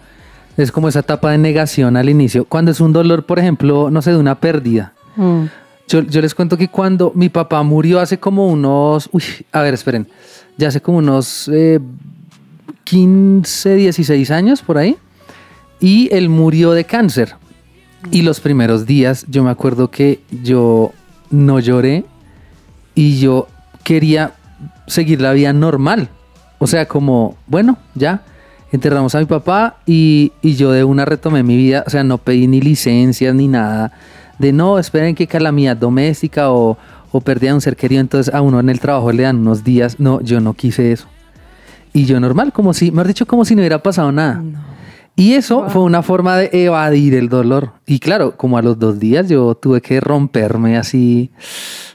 es 0.59 0.71
como 0.71 0.87
esa 0.87 1.01
etapa 1.01 1.31
de 1.31 1.39
negación 1.39 1.97
al 1.97 2.11
inicio. 2.11 2.45
Cuando 2.45 2.71
es 2.71 2.81
un 2.81 2.93
dolor, 2.93 3.25
por 3.25 3.39
ejemplo, 3.39 3.91
no 3.91 4.03
sé, 4.03 4.11
de 4.11 4.19
una 4.19 4.39
pérdida. 4.39 4.93
Mm. 5.17 5.45
Yo, 5.89 6.03
yo 6.03 6.21
les 6.21 6.35
cuento 6.35 6.59
que 6.59 6.69
cuando 6.69 7.11
mi 7.15 7.31
papá 7.31 7.63
murió 7.63 8.01
hace 8.01 8.19
como 8.19 8.49
unos, 8.49 9.09
uy, 9.13 9.25
a 9.51 9.63
ver, 9.63 9.73
esperen, 9.73 10.07
ya 10.59 10.69
hace 10.69 10.83
como 10.83 10.99
unos 10.99 11.49
eh, 11.51 11.81
15, 12.85 13.77
16 13.77 14.31
años 14.31 14.61
por 14.61 14.77
ahí, 14.77 14.99
y 15.81 16.15
él 16.15 16.29
murió 16.29 16.73
de 16.73 16.85
cáncer. 16.85 17.35
Y 18.11 18.23
los 18.23 18.41
primeros 18.41 18.87
días 18.87 19.27
yo 19.29 19.43
me 19.43 19.51
acuerdo 19.51 19.91
que 19.91 20.21
yo 20.43 20.93
no 21.31 21.59
lloré 21.59 22.05
y 22.95 23.19
yo 23.19 23.49
quería 23.85 24.35
seguir 24.87 25.21
la 25.21 25.33
vida 25.33 25.53
normal. 25.53 26.09
O 26.59 26.67
sea, 26.67 26.87
como, 26.87 27.37
bueno, 27.47 27.79
ya, 27.95 28.23
enterramos 28.73 29.15
a 29.15 29.21
mi 29.21 29.27
papá 29.27 29.77
y, 29.87 30.33
y 30.43 30.55
yo 30.55 30.73
de 30.73 30.85
una 30.85 31.05
retomé 31.05 31.43
mi 31.43 31.57
vida. 31.57 31.85
O 31.87 31.91
sea, 31.91 32.05
no 32.05 32.19
pedí 32.19 32.47
ni 32.47 32.61
licencias 32.61 33.35
ni 33.35 33.49
nada. 33.49 33.93
De 34.39 34.53
no, 34.53 34.79
esperen 34.79 35.15
que 35.15 35.27
calamidad 35.27 35.77
doméstica 35.77 36.51
o, 36.51 36.79
o 37.13 37.21
pérdida 37.21 37.51
de 37.51 37.55
un 37.55 37.61
ser 37.61 37.77
querido. 37.77 38.01
Entonces 38.01 38.33
a 38.33 38.41
uno 38.41 38.61
en 38.61 38.69
el 38.69 38.81
trabajo 38.81 39.13
le 39.13 39.25
dan 39.25 39.39
unos 39.39 39.65
días. 39.65 39.99
No, 39.99 40.21
yo 40.21 40.41
no 40.41 40.55
quise 40.55 40.93
eso. 40.93 41.07
Y 41.93 42.05
yo 42.05 42.21
normal, 42.21 42.53
como 42.53 42.75
si, 42.75 42.91
me 42.91 43.03
has 43.03 43.09
dicho, 43.09 43.27
como 43.27 43.45
si 43.45 43.55
no 43.55 43.61
hubiera 43.61 43.83
pasado 43.83 44.13
nada. 44.13 44.43
Y 45.19 45.35
eso 45.35 45.69
fue 45.69 45.83
una 45.83 46.03
forma 46.03 46.37
de 46.37 46.49
evadir 46.53 47.15
el 47.15 47.29
dolor. 47.29 47.73
Y 47.87 47.99
claro, 47.99 48.37
como 48.37 48.57
a 48.57 48.63
los 48.63 48.79
dos 48.79 49.01
días 49.01 49.29
yo 49.29 49.57
tuve 49.57 49.81
que 49.81 49.99
romperme 49.99 50.77
así, 50.77 51.33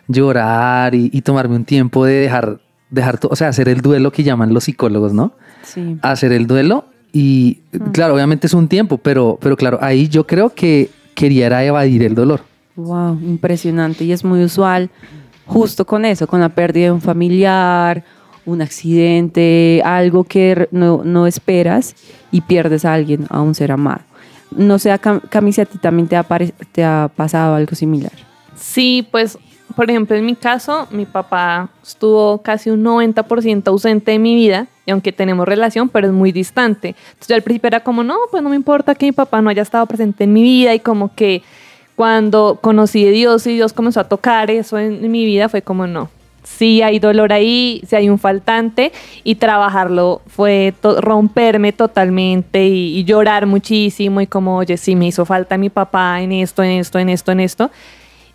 llorar 0.09 0.93
y, 0.93 1.09
y 1.13 1.21
tomarme 1.21 1.55
un 1.55 1.63
tiempo 1.63 2.03
de 2.03 2.15
dejar, 2.15 2.59
dejar, 2.89 3.19
o 3.29 3.35
sea, 3.37 3.47
hacer 3.47 3.69
el 3.69 3.79
duelo 3.79 4.11
que 4.11 4.23
llaman 4.23 4.53
los 4.53 4.65
psicólogos, 4.65 5.13
¿no? 5.13 5.31
Sí. 5.63 5.97
Hacer 6.01 6.33
el 6.33 6.47
duelo 6.47 6.83
y 7.13 7.61
claro, 7.93 8.13
obviamente 8.15 8.47
es 8.47 8.53
un 8.53 8.67
tiempo, 8.67 8.97
pero, 8.97 9.37
pero 9.39 9.55
claro, 9.55 9.79
ahí 9.81 10.09
yo 10.09 10.27
creo 10.27 10.49
que 10.49 10.89
quería 11.15 11.45
era 11.45 11.63
evadir 11.63 12.03
el 12.03 12.15
dolor. 12.15 12.41
Wow, 12.75 13.21
impresionante. 13.21 14.03
Y 14.03 14.11
es 14.11 14.25
muy 14.25 14.43
usual 14.43 14.89
justo 15.45 15.85
con 15.85 16.03
eso, 16.03 16.27
con 16.27 16.41
la 16.41 16.49
pérdida 16.49 16.87
de 16.87 16.91
un 16.91 17.01
familiar, 17.01 18.03
un 18.45 18.61
accidente, 18.61 19.81
algo 19.85 20.23
que 20.23 20.67
no, 20.71 21.03
no 21.03 21.27
esperas 21.27 21.95
y 22.31 22.41
pierdes 22.41 22.85
a 22.85 22.93
alguien, 22.93 23.25
a 23.29 23.41
un 23.41 23.55
ser 23.55 23.71
amado. 23.71 24.01
No 24.55 24.77
sé, 24.79 24.97
Cami, 25.29 25.51
si 25.51 25.61
a 25.61 25.65
ti 25.65 25.77
también 25.77 26.07
te 26.07 26.15
ha, 26.15 26.25
te 26.71 26.83
ha 26.83 27.09
pasado 27.15 27.55
algo 27.55 27.75
similar. 27.75 28.11
Sí, 28.55 29.07
pues, 29.09 29.37
por 29.75 29.89
ejemplo, 29.89 30.15
en 30.15 30.25
mi 30.25 30.35
caso, 30.35 30.87
mi 30.91 31.05
papá 31.05 31.69
estuvo 31.81 32.41
casi 32.41 32.69
un 32.69 32.83
90% 32.83 33.67
ausente 33.67 34.11
de 34.11 34.19
mi 34.19 34.35
vida, 34.35 34.67
y 34.85 34.91
aunque 34.91 35.11
tenemos 35.11 35.47
relación, 35.47 35.89
pero 35.89 36.07
es 36.07 36.13
muy 36.13 36.31
distante. 36.31 36.89
Entonces 36.89 37.27
yo 37.29 37.35
al 37.35 37.41
principio 37.41 37.67
era 37.67 37.79
como, 37.79 38.03
no, 38.03 38.15
pues 38.29 38.43
no 38.43 38.49
me 38.49 38.55
importa 38.55 38.93
que 38.93 39.05
mi 39.05 39.11
papá 39.11 39.41
no 39.41 39.49
haya 39.49 39.61
estado 39.61 39.85
presente 39.87 40.25
en 40.25 40.33
mi 40.33 40.43
vida, 40.43 40.73
y 40.75 40.79
como 40.79 41.15
que 41.15 41.41
cuando 41.95 42.59
conocí 42.61 43.07
a 43.07 43.11
Dios 43.11 43.47
y 43.47 43.53
Dios 43.53 43.73
comenzó 43.73 44.01
a 44.01 44.09
tocar 44.09 44.51
eso 44.51 44.77
en 44.77 45.09
mi 45.11 45.25
vida, 45.25 45.49
fue 45.49 45.61
como, 45.61 45.87
no. 45.87 46.09
Sí 46.43 46.81
hay 46.81 46.99
dolor 46.99 47.33
ahí, 47.33 47.81
sí 47.87 47.95
hay 47.95 48.09
un 48.09 48.19
faltante 48.19 48.91
y 49.23 49.35
trabajarlo 49.35 50.21
fue 50.27 50.73
romperme 50.81 51.71
totalmente 51.71 52.65
y, 52.67 52.97
y 52.97 53.03
llorar 53.03 53.45
muchísimo 53.45 54.21
y 54.21 54.27
como, 54.27 54.57
oye, 54.57 54.77
sí 54.77 54.95
me 54.95 55.07
hizo 55.07 55.25
falta 55.25 55.57
mi 55.57 55.69
papá 55.69 56.21
en 56.21 56.31
esto, 56.31 56.63
en 56.63 56.71
esto, 56.71 56.99
en 56.99 57.09
esto, 57.09 57.31
en 57.31 57.39
esto. 57.39 57.71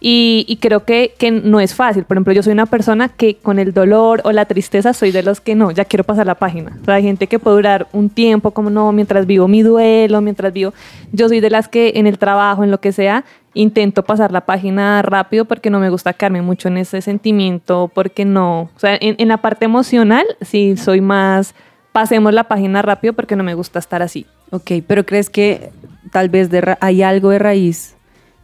Y, 0.00 0.44
y 0.46 0.56
creo 0.56 0.84
que, 0.84 1.14
que 1.18 1.30
no 1.30 1.58
es 1.58 1.74
fácil. 1.74 2.04
Por 2.04 2.16
ejemplo, 2.16 2.32
yo 2.32 2.42
soy 2.42 2.52
una 2.52 2.66
persona 2.66 3.08
que 3.08 3.37
con 3.37 3.58
el 3.58 3.72
dolor 3.72 4.20
o 4.24 4.30
la 4.30 4.44
tristeza 4.44 4.92
soy 4.92 5.11
de 5.11 5.24
los 5.24 5.40
que 5.40 5.56
no, 5.56 5.72
ya 5.72 5.84
quiero 5.84 6.04
pasar 6.04 6.26
la 6.26 6.37
página. 6.37 6.78
O 6.80 6.84
sea, 6.84 6.94
hay 6.94 7.02
gente 7.02 7.26
que 7.26 7.38
puede 7.38 7.56
durar 7.56 7.88
un 7.92 8.08
tiempo, 8.08 8.52
como 8.52 8.70
no, 8.70 8.92
mientras 8.92 9.26
vivo 9.26 9.48
mi 9.48 9.62
duelo, 9.62 10.20
mientras 10.20 10.52
vivo. 10.52 10.72
Yo 11.12 11.28
soy 11.28 11.40
de 11.40 11.50
las 11.50 11.66
que 11.66 11.92
en 11.96 12.06
el 12.06 12.18
trabajo, 12.18 12.62
en 12.62 12.70
lo 12.70 12.80
que 12.80 12.92
sea, 12.92 13.24
intento 13.54 14.04
pasar 14.04 14.30
la 14.30 14.42
página 14.42 15.02
rápido 15.02 15.44
porque 15.44 15.68
no 15.70 15.80
me 15.80 15.90
gusta 15.90 16.12
quedarme 16.12 16.42
mucho 16.42 16.68
en 16.68 16.78
ese 16.78 17.00
sentimiento, 17.02 17.90
porque 17.92 18.24
no. 18.24 18.70
O 18.76 18.78
sea, 18.78 18.96
en, 19.00 19.16
en 19.18 19.28
la 19.28 19.38
parte 19.38 19.64
emocional, 19.64 20.24
sí 20.40 20.76
soy 20.76 21.00
más. 21.00 21.56
Pasemos 21.90 22.32
la 22.32 22.44
página 22.44 22.82
rápido 22.82 23.14
porque 23.14 23.34
no 23.34 23.42
me 23.42 23.54
gusta 23.54 23.80
estar 23.80 24.02
así. 24.02 24.26
Ok, 24.50 24.70
pero 24.87 25.04
¿crees 25.04 25.28
que 25.28 25.70
tal 26.12 26.28
vez 26.28 26.50
de 26.50 26.76
hay 26.80 27.02
algo 27.02 27.30
de 27.30 27.40
raíz 27.40 27.97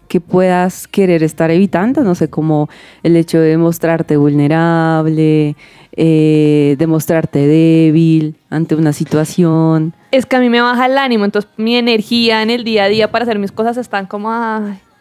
que 0.09 0.21
puedas 0.21 0.87
querer 0.87 1.23
estar 1.23 1.51
evitando? 1.51 2.03
No 2.03 2.15
sé, 2.15 2.29
como 2.29 2.69
el 3.03 3.17
hecho 3.17 3.41
de 3.41 3.57
mostrarte 3.57 4.17
vulnerable, 4.17 5.57
eh, 5.97 6.77
de 6.79 6.87
mostrarte 6.87 7.47
débil 7.47 8.37
ante 8.51 8.75
una 8.75 8.93
situación. 8.93 9.95
es 10.11 10.27
que 10.27 10.37
a 10.37 10.41
mí 10.41 10.49
me 10.49 10.61
baja 10.61 10.87
el 10.87 10.99
ánimo, 10.99 11.25
entonces 11.25 11.51
mi 11.57 11.77
energía 11.77 12.43
en 12.43 12.51
el 12.51 12.65
día 12.65 12.85
a 12.85 12.89
día 12.89 13.11
para 13.11 13.25
hacer 13.25 13.39
mis 13.39 13.53
cosas 13.53 13.77
están 13.77 14.07
como, 14.07 14.31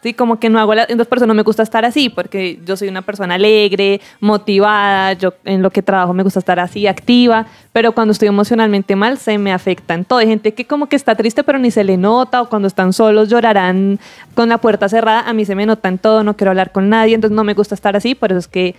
sí, 0.04 0.14
como 0.14 0.38
que 0.40 0.50
no 0.50 0.60
hago, 0.60 0.76
la, 0.76 0.84
entonces 0.84 1.08
por 1.08 1.18
eso 1.18 1.26
no 1.26 1.34
me 1.34 1.42
gusta 1.42 1.64
estar 1.64 1.86
así, 1.86 2.10
porque 2.10 2.60
yo 2.66 2.78
soy 2.78 2.90
una 2.90 3.02
persona 3.02 3.36
alegre, 3.36 4.02
motivada, 4.20 5.14
yo 5.14 5.34
en 5.46 5.62
lo 5.62 5.72
que 5.72 5.82
trabajo 5.82 6.14
me 6.14 6.22
gusta 6.24 6.40
estar 6.40 6.60
así, 6.60 6.86
activa, 6.86 7.48
pero 7.72 7.94
cuando 7.94 8.12
estoy 8.12 8.28
emocionalmente 8.28 8.96
mal 8.96 9.18
se 9.18 9.38
me 9.38 9.52
afecta 9.54 9.94
en 9.94 10.06
todo. 10.06 10.20
Hay 10.20 10.28
gente 10.28 10.54
que 10.54 10.66
como 10.66 10.88
que 10.88 10.96
está 10.96 11.16
triste 11.16 11.44
pero 11.44 11.58
ni 11.58 11.72
se 11.72 11.84
le 11.84 11.98
nota, 11.98 12.42
o 12.42 12.50
cuando 12.50 12.68
están 12.68 12.94
solos 12.94 13.30
llorarán 13.30 14.00
con 14.36 14.50
la 14.50 14.60
puerta 14.60 14.90
cerrada, 14.90 15.22
a 15.22 15.34
mí 15.34 15.46
se 15.46 15.56
me 15.56 15.66
nota 15.66 15.88
en 15.90 15.98
todo, 15.98 16.24
no 16.24 16.36
quiero 16.36 16.52
hablar 16.52 16.72
con 16.72 16.90
nadie, 16.90 17.16
entonces 17.16 17.36
no 17.36 17.44
me 17.44 17.54
gusta 17.54 17.74
estar 17.74 17.96
así, 17.96 18.14
por 18.14 18.32
eso 18.32 18.40
es 18.40 18.48
que 18.48 18.76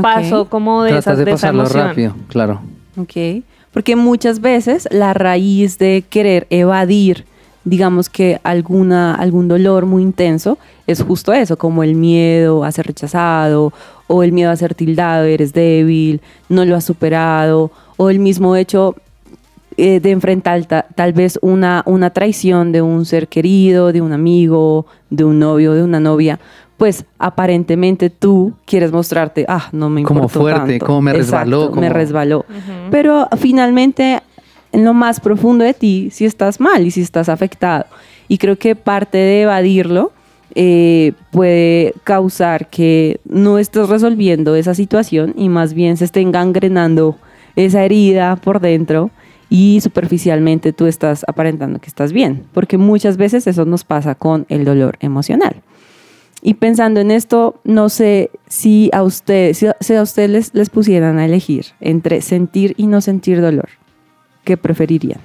paso 0.00 0.48
como 0.50 0.82
de, 0.82 0.90
Tratas 0.90 1.06
esas, 1.06 1.18
de 1.18 1.24
de 1.24 1.30
esa 1.30 1.36
pasarlo 1.38 1.60
emoción. 1.62 1.88
rápido, 1.88 2.14
claro. 2.28 2.60
Ok. 2.98 3.42
Porque 3.72 3.96
muchas 3.96 4.40
veces 4.40 4.88
la 4.90 5.12
raíz 5.14 5.78
de 5.78 6.04
querer 6.08 6.46
evadir, 6.50 7.24
digamos 7.66 8.08
que 8.08 8.40
alguna, 8.44 9.14
algún 9.16 9.48
dolor 9.48 9.84
muy 9.86 10.02
intenso, 10.02 10.56
es 10.86 11.02
justo 11.02 11.32
eso, 11.32 11.58
como 11.58 11.82
el 11.82 11.94
miedo 11.96 12.62
a 12.64 12.70
ser 12.70 12.86
rechazado, 12.86 13.72
o 14.06 14.22
el 14.22 14.30
miedo 14.30 14.52
a 14.52 14.56
ser 14.56 14.74
tildado, 14.76 15.24
eres 15.24 15.52
débil, 15.52 16.20
no 16.48 16.64
lo 16.64 16.76
has 16.76 16.84
superado, 16.84 17.72
o 17.96 18.08
el 18.08 18.20
mismo 18.20 18.54
hecho 18.54 18.94
eh, 19.76 19.98
de 20.00 20.10
enfrentar 20.12 20.64
ta- 20.64 20.86
tal 20.94 21.12
vez 21.12 21.38
una, 21.42 21.82
una 21.86 22.10
traición 22.10 22.70
de 22.70 22.82
un 22.82 23.04
ser 23.04 23.26
querido, 23.26 23.92
de 23.92 24.00
un 24.00 24.12
amigo, 24.12 24.86
de 25.10 25.24
un 25.24 25.38
novio, 25.40 25.74
de 25.74 25.82
una 25.82 25.98
novia, 25.98 26.38
pues 26.76 27.04
aparentemente 27.18 28.10
tú 28.10 28.52
quieres 28.64 28.92
mostrarte, 28.92 29.44
ah, 29.48 29.68
no 29.72 29.90
me 29.90 30.02
Como 30.04 30.20
importó 30.20 30.38
fuerte, 30.40 30.70
tanto. 30.78 30.86
como 30.86 31.02
me 31.02 31.12
resbaló, 31.14 31.56
Exacto, 31.64 31.80
me 31.80 31.88
como- 31.88 31.98
resbaló. 31.98 32.44
Pero 32.92 33.28
finalmente, 33.38 34.20
en 34.76 34.84
lo 34.84 34.92
más 34.92 35.20
profundo 35.20 35.64
de 35.64 35.72
ti, 35.72 36.10
si 36.12 36.26
estás 36.26 36.60
mal 36.60 36.86
y 36.86 36.90
si 36.90 37.00
estás 37.00 37.30
afectado. 37.30 37.86
Y 38.28 38.36
creo 38.36 38.58
que 38.58 38.76
parte 38.76 39.16
de 39.16 39.42
evadirlo 39.42 40.12
eh, 40.54 41.12
puede 41.30 41.94
causar 42.04 42.68
que 42.68 43.18
no 43.24 43.58
estés 43.58 43.88
resolviendo 43.88 44.54
esa 44.54 44.74
situación 44.74 45.32
y 45.34 45.48
más 45.48 45.72
bien 45.72 45.96
se 45.96 46.04
esté 46.04 46.20
engangrenando 46.20 47.16
esa 47.56 47.84
herida 47.84 48.36
por 48.36 48.60
dentro 48.60 49.10
y 49.48 49.80
superficialmente 49.80 50.74
tú 50.74 50.84
estás 50.84 51.24
aparentando 51.26 51.78
que 51.78 51.88
estás 51.88 52.12
bien, 52.12 52.44
porque 52.52 52.76
muchas 52.76 53.16
veces 53.16 53.46
eso 53.46 53.64
nos 53.64 53.84
pasa 53.84 54.14
con 54.14 54.44
el 54.50 54.66
dolor 54.66 54.98
emocional. 55.00 55.62
Y 56.42 56.54
pensando 56.54 57.00
en 57.00 57.10
esto, 57.10 57.60
no 57.64 57.88
sé 57.88 58.30
si 58.46 58.90
a 58.92 59.02
usted, 59.02 59.54
si 59.54 59.68
a, 59.68 59.76
si 59.80 59.94
a 59.94 60.02
ustedes 60.02 60.30
les, 60.30 60.54
les 60.54 60.68
pusieran 60.68 61.18
a 61.18 61.24
elegir 61.24 61.68
entre 61.80 62.20
sentir 62.20 62.74
y 62.76 62.88
no 62.88 63.00
sentir 63.00 63.40
dolor, 63.40 63.70
¿qué 64.46 64.56
preferirían? 64.56 65.20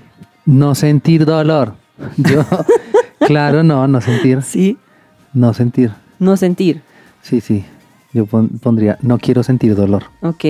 No 0.46 0.74
sentir 0.76 1.26
dolor. 1.26 1.76
Yo, 2.18 2.44
claro, 3.28 3.62
no, 3.64 3.88
no 3.88 4.02
sentir. 4.02 4.42
Sí. 4.42 4.78
No 5.34 5.54
sentir. 5.54 5.92
No 6.20 6.36
sentir. 6.36 6.82
Sí, 7.22 7.40
sí. 7.40 7.64
Yo 8.12 8.26
pon- 8.26 8.50
pondría, 8.62 8.98
no 9.02 9.18
quiero 9.20 9.44
sentir 9.44 9.76
dolor. 9.76 10.04
Ok. 10.22 10.44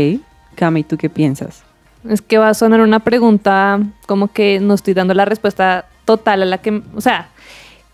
Cami, 0.55 0.83
¿tú 0.83 0.97
qué 0.97 1.09
piensas? 1.09 1.63
Es 2.07 2.21
que 2.21 2.37
va 2.37 2.49
a 2.49 2.53
sonar 2.53 2.79
una 2.81 2.99
pregunta 3.01 3.79
como 4.07 4.29
que 4.29 4.59
no 4.59 4.73
estoy 4.73 4.93
dando 4.93 5.13
la 5.13 5.25
respuesta 5.25 5.85
total 6.05 6.41
a 6.43 6.45
la 6.45 6.57
que, 6.59 6.81
o 6.95 7.01
sea, 7.01 7.27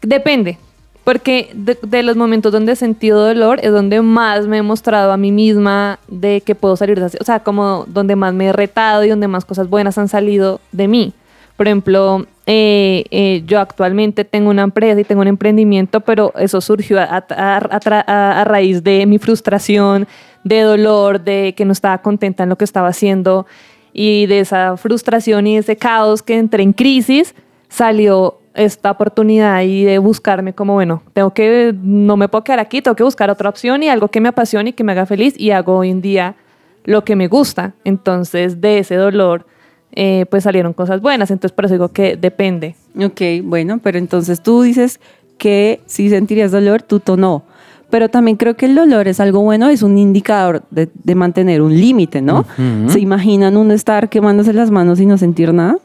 depende. 0.02 0.60
Porque 1.08 1.52
de, 1.54 2.04
los 2.04 2.18
momentos 2.18 2.52
donde 2.52 2.74
he 2.74 2.76
sentido 2.76 3.26
dolor 3.26 3.62
es 3.64 3.72
donde 3.72 4.02
más 4.02 4.46
me 4.46 4.58
he 4.58 4.62
mostrado 4.62 5.14
a 5.14 5.16
mí 5.16 5.32
misma 5.32 6.00
de 6.10 6.42
que 6.42 6.54
puedo 6.54 6.76
salir 6.76 7.00
de 7.00 7.06
así. 7.06 7.18
O 7.22 7.24
sea, 7.24 7.40
como 7.40 7.86
donde 7.88 8.18
más 8.18 8.34
me 8.34 8.48
he 8.48 8.52
retado 8.52 9.06
y 9.06 9.08
donde 9.08 9.30
más 9.30 9.46
cosas 9.46 9.70
buenas 9.70 9.98
han 9.98 10.10
salido 10.10 10.60
de 10.74 10.90
mí. 10.90 11.14
Por 11.56 11.66
ejemplo, 11.66 12.26
eh, 12.46 13.06
eh, 13.10 13.42
yo 13.48 13.62
actualmente 13.62 14.26
tengo 14.26 14.50
una 14.50 14.64
empresa 14.64 15.00
y 15.00 15.06
tengo 15.06 15.22
un 15.22 15.30
emprendimiento, 15.30 16.02
pero 16.02 16.34
eso 16.38 16.60
surgió 16.60 17.00
a- 17.00 17.24
a 17.30 18.44
raíz 18.44 18.84
de 18.84 19.06
mi 19.06 19.18
frustración, 19.18 20.10
de 20.44 20.60
dolor, 20.60 21.22
de 21.22 21.54
que 21.56 21.64
no 21.64 21.72
estaba 21.72 22.00
contenta 22.00 22.44
en 22.44 22.50
lo 22.50 22.58
que 22.58 22.66
estaba 22.66 22.90
haciendo 22.90 23.46
y 23.94 24.26
de 24.26 24.42
esa 24.42 24.76
frustración 24.76 25.48
y 25.48 25.56
ese 25.56 25.78
caos 25.78 26.22
que 26.22 26.38
entré 26.38 26.64
en 26.64 26.74
crisis, 26.74 27.34
salió 27.70 28.40
esta 28.58 28.92
oportunidad 28.92 29.62
y 29.62 29.84
de 29.86 29.98
buscarme 30.00 30.54
como, 30.54 30.74
bueno, 30.74 31.02
tengo 31.14 31.34
que, 31.34 31.74
no 31.82 32.18
me 32.18 32.28
puedo 32.28 32.44
quedar 32.44 32.60
aquí, 32.60 32.82
tengo 32.82 32.96
que 32.96 33.04
buscar 33.04 33.30
otra 33.30 33.50
opción 33.50 33.84
y 33.84 33.90
algo 33.90 34.08
que 34.10 34.20
me 34.20 34.30
apasione 34.30 34.72
y 34.72 34.74
que 34.74 34.84
me 34.84 34.92
haga 34.92 35.06
feliz 35.06 35.34
y 35.38 35.52
hago 35.52 35.78
hoy 35.78 35.90
en 35.92 36.02
día 36.02 36.36
lo 36.84 37.04
que 37.06 37.16
me 37.16 37.28
gusta. 37.28 37.74
Entonces, 37.84 38.60
de 38.62 38.80
ese 38.80 38.96
dolor, 38.96 39.46
eh, 39.92 40.26
pues 40.30 40.44
salieron 40.44 40.74
cosas 40.74 41.02
buenas. 41.02 41.32
Entonces, 41.32 41.56
por 41.56 41.66
eso 41.66 41.74
digo 41.76 41.90
que 41.90 42.18
depende. 42.18 42.76
Ok, 43.00 43.22
bueno, 43.44 43.80
pero 43.82 43.98
entonces 43.98 44.42
tú 44.42 44.62
dices 44.62 45.00
que 45.38 45.82
si 45.86 46.10
sentirías 46.10 46.52
dolor, 46.52 46.82
tú 46.82 47.00
to- 47.00 47.16
no. 47.18 47.44
Pero 47.90 48.10
también 48.10 48.36
creo 48.38 48.58
que 48.58 48.66
el 48.66 48.76
dolor 48.76 49.08
es 49.08 49.20
algo 49.22 49.42
bueno, 49.42 49.70
es 49.70 49.82
un 49.82 49.98
indicador 49.98 50.64
de, 50.72 50.90
de 50.94 51.16
mantener 51.16 51.62
un 51.62 51.74
límite, 51.80 52.22
¿no? 52.22 52.46
¿Se 52.90 53.00
imaginan 53.00 53.56
uno 53.56 53.74
estar 53.74 54.10
quemándose 54.10 54.52
las 54.52 54.72
manos 54.72 55.00
y 55.00 55.06
no 55.06 55.18
sentir 55.18 55.54
nada? 55.54 55.78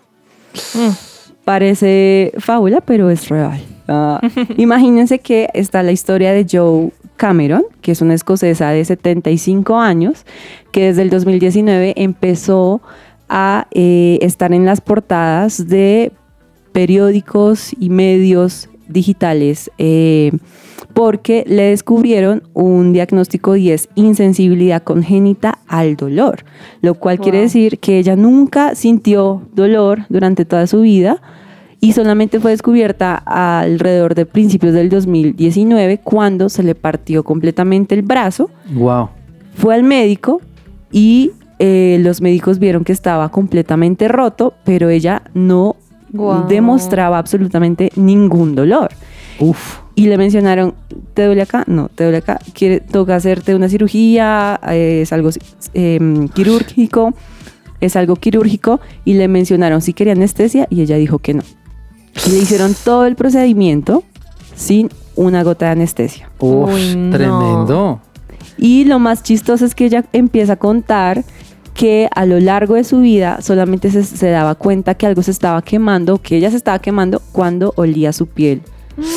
Parece 1.44 2.32
fábula, 2.38 2.80
pero 2.80 3.10
es 3.10 3.28
real. 3.28 3.60
Ah, 3.88 4.20
imagínense 4.56 5.18
que 5.18 5.48
está 5.54 5.82
la 5.82 5.92
historia 5.92 6.32
de 6.32 6.46
Joe 6.50 6.90
Cameron, 7.16 7.64
que 7.80 7.92
es 7.92 8.00
una 8.00 8.14
escocesa 8.14 8.70
de 8.70 8.84
75 8.84 9.78
años, 9.78 10.24
que 10.72 10.86
desde 10.86 11.02
el 11.02 11.10
2019 11.10 11.94
empezó 11.96 12.80
a 13.28 13.66
eh, 13.70 14.18
estar 14.22 14.52
en 14.52 14.64
las 14.64 14.80
portadas 14.80 15.68
de 15.68 16.12
periódicos 16.72 17.72
y 17.78 17.90
medios 17.90 18.68
digitales 18.88 19.70
eh, 19.78 20.32
porque 20.94 21.44
le 21.46 21.64
descubrieron 21.64 22.42
un 22.52 22.92
diagnóstico 22.92 23.56
y 23.56 23.70
es 23.70 23.88
insensibilidad 23.94 24.82
congénita 24.82 25.58
al 25.66 25.96
dolor, 25.96 26.44
lo 26.80 26.94
cual 26.94 27.18
quiere 27.18 27.40
decir 27.40 27.78
que 27.78 27.98
ella 27.98 28.16
nunca 28.16 28.74
sintió 28.74 29.42
dolor 29.54 30.04
durante 30.08 30.44
toda 30.44 30.66
su 30.66 30.80
vida 30.82 31.20
y 31.80 31.92
solamente 31.92 32.38
fue 32.40 32.52
descubierta 32.52 33.14
alrededor 33.14 34.14
de 34.14 34.26
principios 34.26 34.72
del 34.74 34.88
2019 34.88 35.98
cuando 35.98 36.48
se 36.48 36.62
le 36.62 36.74
partió 36.74 37.24
completamente 37.24 37.94
el 37.94 38.02
brazo 38.02 38.50
Wow. 38.72 39.08
fue 39.54 39.74
al 39.74 39.82
médico 39.82 40.40
y 40.92 41.32
eh, 41.58 41.98
los 42.00 42.20
médicos 42.20 42.58
vieron 42.58 42.84
que 42.84 42.92
estaba 42.92 43.28
completamente 43.30 44.08
roto, 44.08 44.54
pero 44.64 44.88
ella 44.90 45.22
no 45.32 45.76
demostraba 46.48 47.18
absolutamente 47.18 47.90
ningún 47.96 48.54
dolor. 48.54 48.90
Uf. 49.38 49.81
Y 49.94 50.06
le 50.06 50.16
mencionaron, 50.16 50.74
¿te 51.14 51.26
duele 51.26 51.42
acá? 51.42 51.64
No, 51.66 51.88
¿te 51.88 52.04
duele 52.04 52.18
acá? 52.18 52.38
¿Quiere, 52.54 52.80
¿Toca 52.80 53.14
hacerte 53.14 53.54
una 53.54 53.68
cirugía? 53.68 54.58
¿Es 54.70 55.12
algo 55.12 55.30
eh, 55.74 56.28
quirúrgico? 56.34 57.12
¿Es 57.80 57.96
algo 57.96 58.16
quirúrgico? 58.16 58.80
Y 59.04 59.14
le 59.14 59.28
mencionaron 59.28 59.82
si 59.82 59.92
quería 59.92 60.14
anestesia 60.14 60.66
y 60.70 60.80
ella 60.80 60.96
dijo 60.96 61.18
que 61.18 61.34
no. 61.34 61.42
Y 62.26 62.30
le 62.30 62.38
hicieron 62.38 62.74
todo 62.84 63.04
el 63.06 63.16
procedimiento 63.16 64.02
sin 64.54 64.88
una 65.14 65.42
gota 65.42 65.66
de 65.66 65.72
anestesia. 65.72 66.30
Uf, 66.38 66.72
Uy, 66.72 66.96
no. 66.96 67.16
tremendo. 67.16 68.00
Y 68.56 68.84
lo 68.84 68.98
más 68.98 69.22
chistoso 69.22 69.66
es 69.66 69.74
que 69.74 69.84
ella 69.84 70.04
empieza 70.12 70.54
a 70.54 70.56
contar 70.56 71.24
que 71.74 72.08
a 72.14 72.24
lo 72.24 72.38
largo 72.40 72.74
de 72.74 72.84
su 72.84 73.00
vida 73.00 73.40
solamente 73.42 73.90
se, 73.90 74.04
se 74.04 74.28
daba 74.30 74.54
cuenta 74.54 74.94
que 74.94 75.06
algo 75.06 75.22
se 75.22 75.30
estaba 75.30 75.60
quemando, 75.62 76.18
que 76.18 76.36
ella 76.36 76.50
se 76.50 76.56
estaba 76.56 76.78
quemando 76.78 77.20
cuando 77.32 77.72
olía 77.76 78.12
su 78.12 78.26
piel 78.26 78.62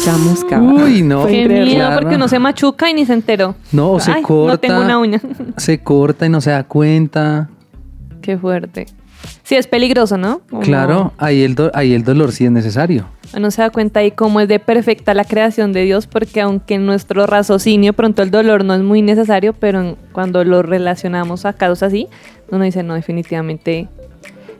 chamuscada. 0.03 0.61
Uy, 0.61 1.01
no. 1.01 1.25
Qué 1.25 1.47
miedo, 1.47 1.75
Claro. 1.75 2.01
porque 2.01 2.17
no 2.17 2.27
se 2.27 2.39
machuca 2.39 2.89
y 2.89 2.93
ni 2.93 3.05
se 3.05 3.13
enteró. 3.13 3.55
No, 3.71 3.91
o 3.93 3.99
se 3.99 4.11
Ay, 4.11 4.21
corta. 4.21 4.51
No 4.53 4.59
tengo 4.59 4.81
una 4.81 4.97
uña. 4.99 5.21
Se 5.57 5.79
corta 5.79 6.25
y 6.25 6.29
no 6.29 6.41
se 6.41 6.51
da 6.51 6.63
cuenta. 6.63 7.49
Qué 8.21 8.37
fuerte. 8.37 8.87
Sí, 9.43 9.55
es 9.55 9.67
peligroso, 9.67 10.17
¿no? 10.17 10.41
Como 10.49 10.61
Claro, 10.61 11.13
ahí 11.17 11.41
el, 11.43 11.55
do- 11.55 11.71
ahí 11.73 11.93
el 11.93 12.03
dolor 12.03 12.31
sí 12.31 12.45
es 12.45 12.51
necesario. 12.51 13.05
Uno 13.35 13.49
se 13.51 13.61
da 13.61 13.69
cuenta 13.69 13.99
ahí 13.99 14.11
cómo 14.11 14.39
es 14.39 14.47
de 14.47 14.59
perfecta 14.59 15.13
la 15.13 15.23
creación 15.23 15.73
de 15.73 15.83
Dios, 15.83 16.05
porque 16.07 16.41
aunque 16.41 16.75
en 16.75 16.85
nuestro 16.85 17.25
raciocinio 17.25 17.93
pronto 17.93 18.21
el 18.21 18.31
dolor 18.31 18.63
no 18.63 18.73
es 18.75 18.81
muy 18.81 19.01
necesario, 19.01 19.53
pero 19.53 19.97
cuando 20.11 20.43
lo 20.43 20.61
relacionamos 20.61 21.45
a 21.45 21.53
casos 21.53 21.81
así, 21.83 22.07
uno 22.51 22.63
dice, 22.63 22.83
no, 22.83 22.93
definitivamente 22.93 23.87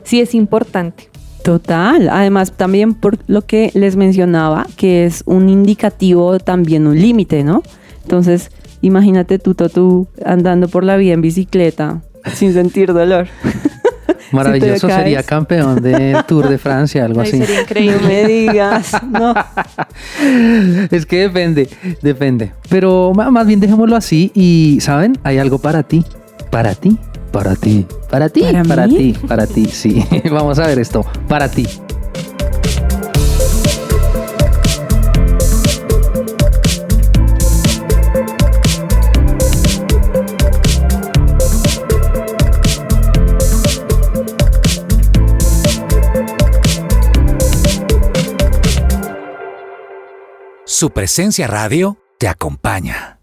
sí 0.02 0.20
es 0.20 0.34
importante. 0.34 1.08
Total. 1.46 2.08
Además, 2.08 2.50
también 2.56 2.92
por 2.94 3.18
lo 3.28 3.42
que 3.42 3.70
les 3.74 3.94
mencionaba, 3.94 4.66
que 4.76 5.04
es 5.06 5.22
un 5.26 5.48
indicativo, 5.48 6.40
también 6.40 6.88
un 6.88 7.00
límite, 7.00 7.44
¿no? 7.44 7.62
Entonces, 8.02 8.50
imagínate 8.82 9.38
tú, 9.38 9.54
tú 9.54 10.08
andando 10.24 10.66
por 10.66 10.82
la 10.82 10.96
vía 10.96 11.14
en 11.14 11.20
bicicleta 11.22 12.02
sin 12.34 12.52
sentir 12.52 12.92
dolor. 12.92 13.28
Maravilloso, 14.32 14.88
sería 14.88 15.22
campeón 15.22 15.80
del 15.80 16.24
Tour 16.24 16.48
de 16.48 16.58
Francia, 16.58 17.04
algo 17.04 17.20
Ay, 17.20 17.28
así. 17.28 17.38
sería 17.38 17.54
No 17.54 17.62
increíble. 17.62 17.98
me 18.08 18.24
digas, 18.26 18.92
no. 19.08 19.32
Es 20.90 21.06
que 21.06 21.20
depende, 21.20 21.68
depende. 22.02 22.52
Pero 22.68 23.12
más 23.14 23.46
bien 23.46 23.60
dejémoslo 23.60 23.94
así 23.94 24.32
y, 24.34 24.78
¿saben? 24.80 25.16
Hay 25.22 25.38
algo 25.38 25.58
para 25.60 25.84
ti, 25.84 26.04
para 26.50 26.74
ti, 26.74 26.98
para 27.30 27.54
ti, 27.54 27.86
para 28.10 28.28
ti, 28.28 28.42
¿Para 28.66 28.88
ti, 28.88 29.14
para 29.26 29.46
ti, 29.46 29.66
sí. 29.66 30.04
Vamos 30.30 30.58
a 30.58 30.66
ver 30.66 30.78
esto, 30.78 31.04
para 31.28 31.50
ti. 31.50 31.66
Su 50.78 50.90
presencia 50.90 51.46
radio 51.46 51.96
te 52.18 52.28
acompaña. 52.28 53.15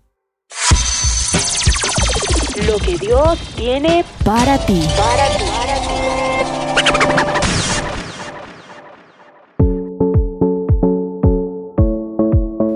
Lo 2.67 2.78
que 2.78 2.97
Dios 2.97 3.39
tiene 3.56 4.06
para 4.23 4.58
ti. 4.58 4.82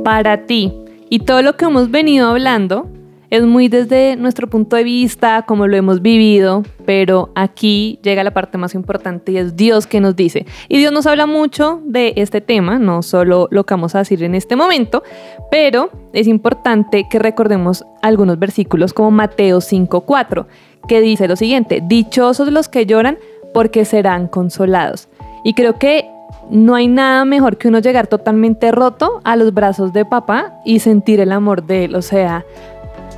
para 0.07 0.45
ti. 0.45 0.73
Y 1.09 1.19
todo 1.19 1.41
lo 1.41 1.57
que 1.57 1.65
hemos 1.65 1.91
venido 1.91 2.29
hablando 2.29 2.89
es 3.29 3.43
muy 3.43 3.67
desde 3.67 4.15
nuestro 4.15 4.47
punto 4.47 4.75
de 4.75 4.83
vista, 4.83 5.43
como 5.43 5.67
lo 5.67 5.75
hemos 5.75 6.01
vivido, 6.01 6.63
pero 6.85 7.31
aquí 7.35 7.99
llega 8.01 8.23
la 8.23 8.31
parte 8.31 8.57
más 8.57 8.73
importante 8.73 9.33
y 9.33 9.37
es 9.37 9.55
Dios 9.55 9.85
que 9.85 9.99
nos 9.99 10.15
dice. 10.15 10.45
Y 10.69 10.77
Dios 10.77 10.93
nos 10.93 11.05
habla 11.07 11.25
mucho 11.25 11.81
de 11.85 12.13
este 12.15 12.39
tema, 12.39 12.79
no 12.79 13.03
solo 13.03 13.47
lo 13.51 13.65
que 13.65 13.73
vamos 13.73 13.95
a 13.95 13.99
decir 13.99 14.23
en 14.23 14.35
este 14.35 14.55
momento, 14.55 15.03
pero 15.51 15.89
es 16.13 16.27
importante 16.27 17.07
que 17.09 17.19
recordemos 17.19 17.85
algunos 18.01 18.39
versículos 18.39 18.93
como 18.93 19.11
Mateo 19.11 19.59
5.4, 19.59 20.45
que 20.87 21.01
dice 21.01 21.27
lo 21.27 21.35
siguiente, 21.35 21.81
dichosos 21.85 22.51
los 22.51 22.69
que 22.69 22.85
lloran 22.85 23.17
porque 23.53 23.83
serán 23.83 24.27
consolados. 24.27 25.09
Y 25.43 25.53
creo 25.53 25.77
que 25.77 26.09
no 26.49 26.75
hay 26.75 26.87
nada 26.87 27.25
mejor 27.25 27.57
que 27.57 27.67
uno 27.67 27.79
llegar 27.79 28.07
totalmente 28.07 28.71
roto 28.71 29.21
a 29.23 29.35
los 29.35 29.53
brazos 29.53 29.91
de 29.91 30.05
papá 30.05 30.53
y 30.63 30.79
sentir 30.79 31.19
el 31.19 31.31
amor 31.31 31.65
de 31.65 31.85
él. 31.85 31.95
O 31.95 32.01
sea, 32.01 32.45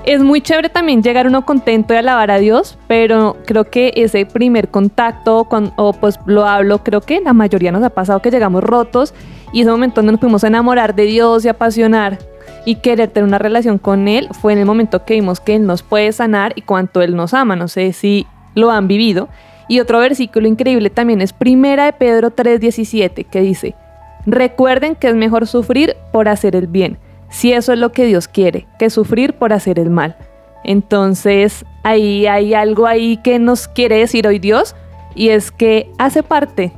es 0.05 0.21
muy 0.21 0.41
chévere 0.41 0.69
también 0.69 1.03
llegar 1.03 1.27
uno 1.27 1.45
contento 1.45 1.93
y 1.93 1.97
alabar 1.97 2.31
a 2.31 2.37
Dios, 2.37 2.77
pero 2.87 3.37
creo 3.45 3.65
que 3.65 3.91
ese 3.95 4.25
primer 4.25 4.69
contacto, 4.69 5.45
con, 5.45 5.73
o 5.75 5.93
pues 5.93 6.19
lo 6.25 6.45
hablo, 6.45 6.83
creo 6.83 7.01
que 7.01 7.21
la 7.21 7.33
mayoría 7.33 7.71
nos 7.71 7.83
ha 7.83 7.89
pasado 7.89 8.21
que 8.21 8.31
llegamos 8.31 8.63
rotos 8.63 9.13
y 9.51 9.61
ese 9.61 9.71
momento 9.71 9.97
donde 9.97 10.13
nos 10.13 10.21
pudimos 10.21 10.43
enamorar 10.43 10.95
de 10.95 11.03
Dios 11.03 11.43
y 11.45 11.49
apasionar 11.49 12.19
y 12.65 12.75
querer 12.75 13.09
tener 13.09 13.27
una 13.27 13.39
relación 13.39 13.77
con 13.77 14.07
Él 14.07 14.29
fue 14.39 14.53
en 14.53 14.59
el 14.59 14.65
momento 14.65 15.05
que 15.05 15.15
vimos 15.15 15.39
que 15.39 15.55
Él 15.55 15.65
nos 15.65 15.83
puede 15.83 16.11
sanar 16.11 16.53
y 16.55 16.61
cuánto 16.61 17.01
Él 17.01 17.15
nos 17.15 17.33
ama. 17.33 17.55
No 17.55 17.67
sé 17.67 17.93
si 17.93 18.27
lo 18.55 18.71
han 18.71 18.87
vivido. 18.87 19.29
Y 19.67 19.79
otro 19.79 19.99
versículo 19.99 20.47
increíble 20.47 20.89
también 20.89 21.21
es 21.21 21.33
Primera 21.33 21.85
de 21.85 21.93
Pedro 21.93 22.31
3:17 22.31 23.25
que 23.25 23.41
dice, 23.41 23.75
recuerden 24.25 24.95
que 24.95 25.07
es 25.09 25.15
mejor 25.15 25.45
sufrir 25.47 25.95
por 26.11 26.27
hacer 26.27 26.55
el 26.55 26.67
bien, 26.67 26.97
si 27.29 27.53
eso 27.53 27.73
es 27.73 27.79
lo 27.79 27.91
que 27.91 28.05
Dios 28.05 28.27
quiere, 28.27 28.67
que 28.77 28.89
sufrir 28.89 29.33
por 29.33 29.53
hacer 29.53 29.79
el 29.79 29.89
mal. 29.89 30.15
Entonces 30.63 31.65
ahí 31.83 32.27
hay 32.27 32.53
algo 32.53 32.85
ahí 32.85 33.17
que 33.17 33.39
nos 33.39 33.67
quiere 33.67 33.97
decir 33.97 34.27
hoy 34.27 34.39
Dios 34.39 34.75
y 35.15 35.29
es 35.29 35.51
que 35.51 35.89
hace 35.97 36.21
parte 36.23 36.71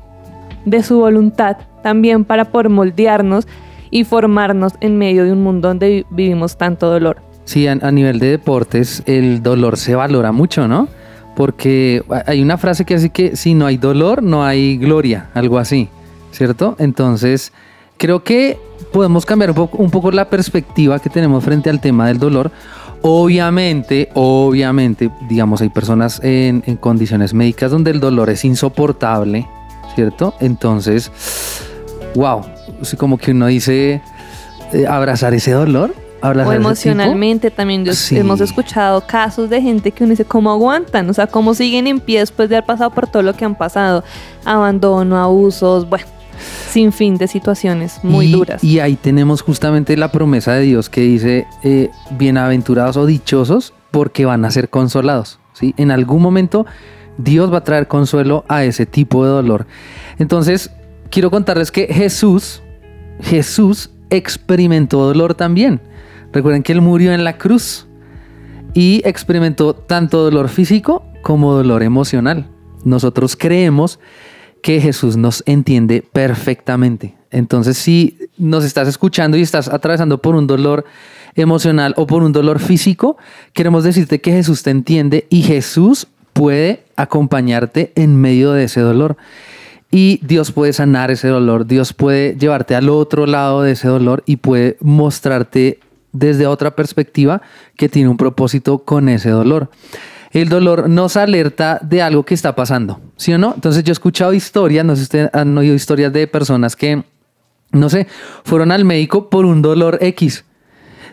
de 0.66 0.84
su 0.84 1.00
voluntad 1.00 1.58
también 1.84 2.24
para 2.24 2.46
poder 2.46 2.70
moldearnos 2.70 3.48
y 3.90 4.04
formarnos 4.04 4.74
en 4.80 4.98
medio 4.98 5.26
de 5.26 5.34
un 5.34 5.44
mundo 5.44 5.68
donde 5.68 5.90
vi- 5.90 6.06
vivimos 6.10 6.58
tanto 6.58 6.90
dolor. 6.90 7.18
Sí, 7.44 7.68
a, 7.68 7.74
a 7.74 7.92
nivel 7.92 8.20
de 8.20 8.28
deportes, 8.28 9.04
el 9.06 9.44
dolor 9.44 9.76
se 9.78 9.96
valora 9.96 10.32
mucho, 10.32 10.68
¿no? 10.68 10.88
Porque 11.36 12.04
hay 12.26 12.42
una 12.42 12.58
frase 12.58 12.86
que 12.86 12.96
dice 12.96 13.10
que 13.10 13.36
si 13.36 13.54
no 13.54 13.66
hay 13.66 13.78
dolor, 13.78 14.22
no 14.24 14.44
hay 14.46 14.78
gloria, 14.78 15.30
algo 15.34 15.58
así, 15.58 15.90
¿cierto? 16.32 16.76
Entonces, 16.80 17.52
creo 17.98 18.24
que 18.24 18.58
podemos 18.92 19.26
cambiar 19.26 19.52
un 19.52 19.56
poco, 19.56 19.78
un 19.78 19.90
poco 19.90 20.12
la 20.12 20.30
perspectiva 20.30 21.00
que 21.00 21.10
tenemos 21.10 21.44
frente 21.44 21.70
al 21.70 21.80
tema 21.80 22.08
del 22.08 22.20
dolor. 22.20 22.52
Obviamente, 23.02 24.10
obviamente, 24.14 25.10
digamos, 25.28 25.62
hay 25.62 25.70
personas 25.70 26.20
en, 26.24 26.64
en 26.68 26.76
condiciones 26.78 27.34
médicas 27.34 27.72
donde 27.72 27.92
el 27.92 28.00
dolor 28.00 28.30
es 28.30 28.46
insoportable, 28.46 29.48
¿cierto? 29.96 30.34
Entonces, 30.40 31.12
wow, 32.16 32.42
como 32.98 33.18
que 33.18 33.32
uno 33.32 33.48
dice, 33.48 34.02
eh, 34.74 34.88
abrazar 34.88 35.34
ese 35.34 35.52
dolor. 35.52 35.94
O 36.24 36.54
emocionalmente 36.54 37.50
también 37.50 37.84
yo- 37.84 37.94
Sí. 37.94 38.16
hemos 38.16 38.40
escuchado 38.42 39.02
casos 39.08 39.50
de 39.50 39.60
gente 39.60 39.92
que 39.92 40.04
uno 40.04 40.12
dice 40.12 40.24
cómo 40.24 40.52
aguantan, 40.52 41.10
o 41.10 41.14
sea, 41.16 41.26
cómo 41.26 41.56
siguen 41.56 41.88
en 41.88 42.00
pie 42.00 42.20
después 42.20 42.48
de 42.48 42.58
haber 42.58 42.68
pasado 42.68 42.92
por 42.92 43.08
todo 43.08 43.24
lo 43.24 43.34
que 43.34 43.44
han 43.44 43.56
pasado, 43.56 44.04
abandono, 44.46 45.18
abusos, 45.18 45.90
bueno, 45.90 46.06
sin 46.70 46.92
fin 46.92 47.18
de 47.18 47.28
situaciones 47.28 48.00
muy 48.04 48.28
y, 48.28 48.32
duras. 48.32 48.64
Y 48.64 48.80
ahí 48.80 48.96
tenemos 48.96 49.42
justamente 49.42 49.98
la 49.98 50.12
promesa 50.12 50.54
de 50.54 50.62
Dios 50.62 50.90
que 50.90 51.02
dice, 51.02 51.46
eh, 51.64 51.90
bienaventurados 52.12 52.98
o 52.98 53.06
dichosos 53.06 53.74
porque 53.92 54.26
van 54.26 54.46
a 54.46 54.52
ser 54.52 54.70
consolados. 54.70 55.40
¿sí? 55.54 55.74
En 55.78 55.92
algún 55.92 56.22
momento 56.22 56.66
Dios 57.18 57.52
va 57.52 57.58
a 57.58 57.64
traer 57.64 57.88
consuelo 57.88 58.46
a 58.48 58.64
ese 58.64 58.86
tipo 58.86 59.24
de 59.26 59.32
dolor. 59.32 59.68
Entonces, 60.18 60.72
quiero 61.10 61.30
contarles 61.30 61.72
que 61.72 61.88
Jesús, 61.88 62.62
Jesús 63.22 63.92
experimentó 64.10 65.06
dolor 65.06 65.36
también. 65.36 65.82
Recuerden 66.32 66.64
que 66.64 66.72
Él 66.72 66.82
murió 66.82 67.14
en 67.14 67.24
la 67.24 67.38
cruz 67.38 67.88
y 68.74 69.02
experimentó 69.06 69.76
tanto 69.76 70.24
dolor 70.24 70.50
físico 70.50 71.04
como 71.22 71.54
dolor 71.54 71.84
emocional. 71.84 72.48
Nosotros 72.84 73.36
creemos 73.36 74.00
que 74.62 74.80
Jesús 74.82 75.18
nos 75.18 75.44
entiende 75.46 76.04
perfectamente. 76.12 77.16
Entonces, 77.32 77.78
si 77.78 78.18
nos 78.38 78.64
estás 78.64 78.88
escuchando 78.88 79.38
y 79.38 79.42
estás 79.42 79.68
atravesando 79.68 80.22
por 80.22 80.36
un 80.36 80.48
dolor 80.48 80.86
emocional 81.36 81.94
o 81.98 82.08
por 82.08 82.24
un 82.24 82.32
dolor 82.34 82.60
físico, 82.60 83.18
queremos 83.54 83.84
decirte 83.84 84.20
que 84.20 84.32
Jesús 84.32 84.64
te 84.64 84.70
entiende 84.70 85.28
y 85.30 85.44
Jesús 85.44 86.08
puede 86.34 86.84
acompañarte 86.96 87.92
en 87.96 88.20
medio 88.20 88.52
de 88.52 88.66
ese 88.66 88.82
dolor. 88.82 89.18
Y 89.92 90.20
Dios 90.24 90.52
puede 90.52 90.72
sanar 90.72 91.12
ese 91.12 91.28
dolor, 91.28 91.66
Dios 91.68 91.94
puede 91.94 92.36
llevarte 92.38 92.76
al 92.76 92.90
otro 92.90 93.26
lado 93.26 93.62
de 93.62 93.74
ese 93.74 93.90
dolor 93.90 94.24
y 94.26 94.38
puede 94.38 94.78
mostrarte 94.80 95.80
desde 96.14 96.48
otra 96.48 96.76
perspectiva 96.76 97.42
que 97.76 97.90
tiene 97.90 98.10
un 98.10 98.18
propósito 98.18 98.80
con 98.80 99.10
ese 99.10 99.30
dolor. 99.30 99.70
El 100.32 100.50
dolor 100.50 100.90
nos 100.90 101.18
alerta 101.18 101.80
de 101.82 102.02
algo 102.02 102.24
que 102.24 102.34
está 102.34 102.56
pasando, 102.56 103.02
¿sí 103.18 103.34
o 103.34 103.38
no? 103.38 103.54
Entonces 103.54 103.84
yo 103.84 103.92
he 103.92 103.94
escuchado 103.94 104.34
historias, 104.34 104.86
no 104.86 104.96
sé 104.96 105.02
si 105.02 105.04
ustedes 105.04 105.30
han 105.34 105.58
oído 105.58 105.76
historias 105.76 106.14
de 106.14 106.26
personas 106.28 106.76
que, 106.76 107.04
no 107.72 107.90
sé, 107.90 108.08
fueron 108.44 108.72
al 108.72 108.86
médico 108.86 109.30
por 109.30 109.46
un 109.46 109.62
dolor 109.62 109.98
X. 110.02 110.46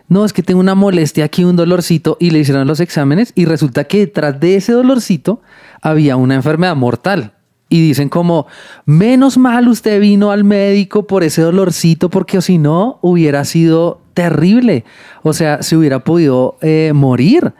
No, 0.08 0.24
es 0.24 0.32
que 0.32 0.42
tengo 0.42 0.60
una 0.60 0.74
molestia 0.74 1.24
aquí, 1.24 1.44
un 1.44 1.56
dolorcito, 1.56 2.16
y 2.18 2.30
le 2.30 2.38
hicieron 2.38 2.66
los 2.66 2.80
exámenes 2.80 3.32
y 3.34 3.44
resulta 3.44 3.84
que 3.84 3.98
detrás 3.98 4.40
de 4.40 4.56
ese 4.56 4.72
dolorcito 4.72 5.42
había 5.82 6.16
una 6.16 6.34
enfermedad 6.34 6.76
mortal. 6.76 7.34
Y 7.68 7.82
dicen 7.82 8.08
como, 8.08 8.46
menos 8.86 9.36
mal 9.36 9.68
usted 9.68 10.00
vino 10.00 10.30
al 10.30 10.44
médico 10.44 11.06
por 11.06 11.24
ese 11.24 11.42
dolorcito, 11.42 12.08
porque 12.08 12.40
si 12.40 12.56
no 12.56 12.98
hubiera 13.02 13.44
sido 13.44 14.00
terrible. 14.14 14.84
O 15.22 15.34
sea, 15.34 15.62
se 15.62 15.76
hubiera 15.76 15.98
podido 16.00 16.56
eh, 16.62 16.92
morir. 16.94 17.52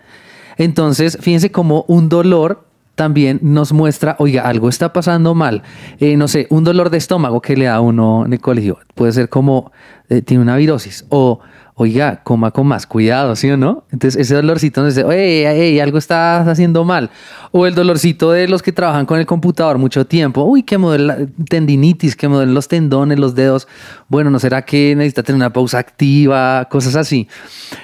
Entonces, 0.59 1.17
fíjense 1.21 1.51
como 1.51 1.85
un 1.89 2.09
dolor 2.09 2.69
también 2.99 3.39
nos 3.43 3.73
muestra, 3.73 4.17
oiga, 4.19 4.43
algo 4.43 4.69
está 4.69 4.93
pasando 4.93 5.33
mal. 5.33 5.63
Eh, 6.01 6.17
no 6.17 6.27
sé, 6.27 6.49
un 6.51 6.65
dolor 6.65 6.91
de 6.91 6.99
estómago 6.99 7.41
que 7.41 7.57
le 7.57 7.67
da 7.67 7.81
uno 7.81 8.27
en. 8.27 8.81
Puede 8.97 9.13
ser 9.13 9.29
como, 9.29 9.71
eh, 10.09 10.21
tiene 10.21 10.43
una 10.43 10.57
virosis. 10.57 11.07
O, 11.09 11.39
oiga, 11.81 12.23
coma 12.25 12.51
con 12.51 12.67
más 12.67 12.87
cuidado, 12.87 13.37
¿sí 13.37 13.49
o 13.49 13.57
no? 13.57 13.85
Entonces, 13.93 14.21
ese 14.21 14.35
dolorcito 14.35 14.83
nos 14.83 14.97
dice, 14.97 15.07
oye, 15.07 15.81
algo 15.81 15.97
está 15.97 16.41
haciendo 16.41 16.85
mal. 16.85 17.09
O 17.53 17.67
el 17.67 17.75
dolorcito 17.77 18.33
de 18.33 18.49
los 18.49 18.63
que 18.63 18.73
trabajan 18.73 19.07
con 19.07 19.21
el 19.21 19.27
computador 19.27 19.79
mucho 19.79 20.05
tiempo. 20.05 20.43
Uy, 20.43 20.65
que 20.65 20.77
modela 20.77 21.17
tendinitis, 21.49 22.17
que 22.17 22.27
modelen 22.27 22.53
los 22.53 22.67
tendones, 22.67 23.21
los 23.21 23.37
dedos. 23.37 23.69
Bueno, 24.09 24.29
¿no 24.29 24.41
será 24.41 24.63
que 24.63 24.97
necesita 24.97 25.23
tener 25.23 25.37
una 25.37 25.53
pausa 25.53 25.79
activa? 25.79 26.67
Cosas 26.69 26.97
así. 26.97 27.29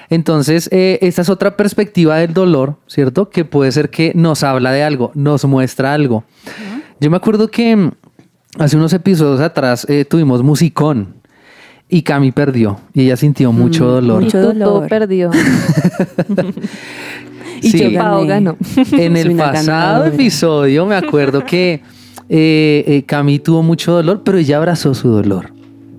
Entonces, 0.09 0.67
eh, 0.73 0.99
esta 1.01 1.21
es 1.21 1.29
otra 1.29 1.55
perspectiva 1.55 2.17
del 2.17 2.33
dolor, 2.33 2.75
¿cierto? 2.87 3.29
Que 3.29 3.45
puede 3.45 3.71
ser 3.71 3.89
que 3.89 4.11
nos 4.13 4.43
habla 4.43 4.73
de 4.73 4.83
algo, 4.83 5.11
nos 5.15 5.45
muestra 5.45 5.93
algo. 5.93 6.25
Yo 6.99 7.09
me 7.09 7.15
acuerdo 7.15 7.47
que 7.47 7.73
mm, 7.73 7.91
hace 8.59 8.75
unos 8.75 8.91
episodios 8.91 9.39
atrás 9.39 9.85
eh, 9.89 10.03
tuvimos 10.03 10.43
musicón 10.43 11.24
y 11.87 12.01
Cami 12.01 12.31
perdió 12.31 12.79
y 12.93 13.03
ella 13.03 13.15
sintió 13.17 13.51
mucho 13.51 13.85
dolor. 13.85 14.23
mucho 14.23 14.41
dolor. 14.41 14.87
perdió. 14.87 15.31
Y 17.61 17.69
Sí. 17.71 17.91
yo 17.91 18.25
ganó. 18.25 18.57
En 18.91 19.15
el 19.17 19.35
pasado 19.35 20.05
episodio 20.05 20.85
me 20.85 20.95
acuerdo 20.95 21.43
que 21.45 21.81
eh, 22.29 22.83
eh, 22.87 23.03
Cami 23.07 23.39
tuvo 23.39 23.63
mucho 23.63 23.93
dolor, 23.93 24.21
pero 24.23 24.37
ella 24.37 24.57
abrazó 24.57 24.93
su 24.93 25.07
dolor. 25.09 25.51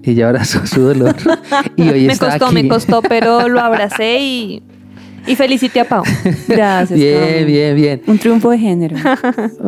Ella 0.02 0.28
abrazó 0.28 0.64
su 0.66 0.82
dolor. 0.82 1.16
y 1.76 1.88
hoy 1.88 2.06
me 2.06 2.12
está 2.12 2.30
costó, 2.30 2.46
aquí. 2.46 2.54
me 2.54 2.68
costó, 2.68 3.02
pero 3.02 3.48
lo 3.48 3.60
abracé 3.60 4.18
y, 4.20 4.62
y 5.26 5.34
felicité 5.36 5.80
a 5.80 5.84
Pau. 5.88 6.02
Gracias. 6.48 6.98
Bien, 6.98 7.46
bien, 7.46 7.74
bien. 7.76 8.02
Un 8.06 8.18
triunfo 8.18 8.50
de 8.50 8.58
género. 8.58 8.96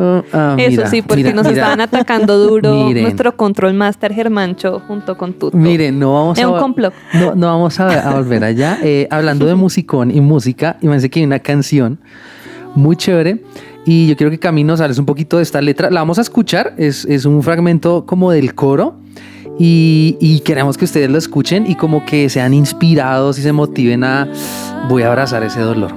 Oh, 0.01 0.23
ah, 0.33 0.55
Eso 0.57 0.69
mira, 0.71 0.89
sí, 0.89 1.01
porque 1.01 1.23
mira, 1.23 1.35
nos 1.35 1.47
mira. 1.47 1.57
estaban 1.57 1.81
atacando 1.81 2.37
duro 2.37 2.85
Miren. 2.85 3.03
nuestro 3.03 3.35
control 3.35 3.73
master 3.73 4.13
Germancho 4.13 4.81
junto 4.87 5.17
con 5.17 5.33
Tuto. 5.33 5.57
Miren, 5.57 5.99
no 5.99 6.13
vamos 6.13 6.37
Es 6.37 6.43
a 6.43 6.49
un 6.49 6.59
complot. 6.59 6.93
No, 7.13 7.35
no 7.35 7.47
vamos 7.47 7.79
a, 7.79 8.09
a 8.09 8.13
volver 8.15 8.43
allá. 8.43 8.77
Eh, 8.83 9.07
hablando 9.11 9.45
de 9.45 9.55
musicón 9.55 10.09
y 10.11 10.21
música, 10.21 10.77
imagínense 10.81 11.09
que 11.09 11.19
hay 11.19 11.25
una 11.25 11.39
canción 11.39 11.99
muy 12.75 12.95
chévere. 12.95 13.43
Y 13.85 14.07
yo 14.07 14.15
quiero 14.15 14.29
que 14.31 14.39
Camino 14.39 14.77
sales 14.77 14.99
un 14.99 15.05
poquito 15.05 15.37
de 15.37 15.43
esta 15.43 15.61
letra. 15.61 15.89
La 15.89 16.01
vamos 16.01 16.17
a 16.17 16.21
escuchar. 16.21 16.73
Es, 16.77 17.05
es 17.05 17.25
un 17.25 17.41
fragmento 17.43 18.05
como 18.05 18.31
del 18.31 18.53
coro. 18.55 18.95
Y, 19.61 20.41
queremos 20.45 20.77
que 20.77 20.85
ustedes 20.85 21.09
lo 21.09 21.17
escuchen 21.17 21.69
y 21.69 21.75
como 21.75 22.05
que 22.05 22.29
sean 22.29 22.53
inspirados 22.53 23.37
y 23.39 23.41
se 23.41 23.51
motiven 23.51 24.05
a 24.05 24.27
voy 24.87 25.03
a 25.03 25.09
abrazar 25.09 25.43
ese 25.43 25.59
dolor. 25.59 25.93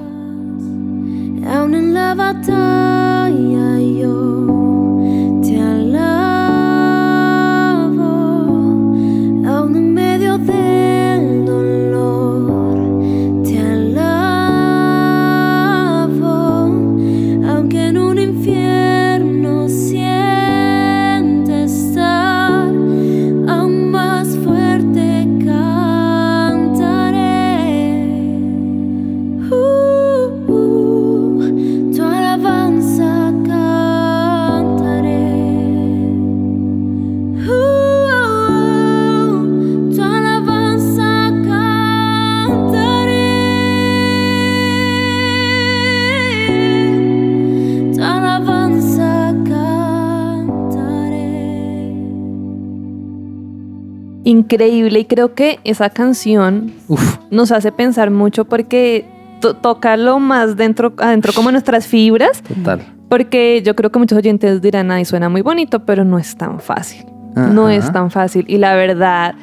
Increíble 54.32 55.00
y 55.00 55.04
creo 55.04 55.34
que 55.34 55.58
esa 55.64 55.90
canción 55.90 56.72
Uf, 56.88 57.18
nos 57.30 57.52
hace 57.52 57.70
pensar 57.70 58.10
mucho 58.10 58.46
porque 58.46 59.04
to- 59.40 59.54
toca 59.54 59.96
lo 59.98 60.18
más 60.20 60.56
dentro, 60.56 60.94
adentro 60.98 61.32
como 61.34 61.50
nuestras 61.50 61.86
fibras, 61.86 62.42
total. 62.42 62.80
porque 63.10 63.62
yo 63.64 63.76
creo 63.76 63.90
que 63.92 63.98
muchos 63.98 64.16
oyentes 64.16 64.62
dirán, 64.62 64.90
ay, 64.90 65.04
suena 65.04 65.28
muy 65.28 65.42
bonito, 65.42 65.84
pero 65.84 66.02
no 66.04 66.18
es 66.18 66.34
tan 66.36 66.60
fácil. 66.60 67.04
No 67.34 67.68
es 67.68 67.90
tan 67.92 68.10
fácil. 68.10 68.44
Y 68.48 68.56
la 68.58 68.74
verdad, 68.74 69.34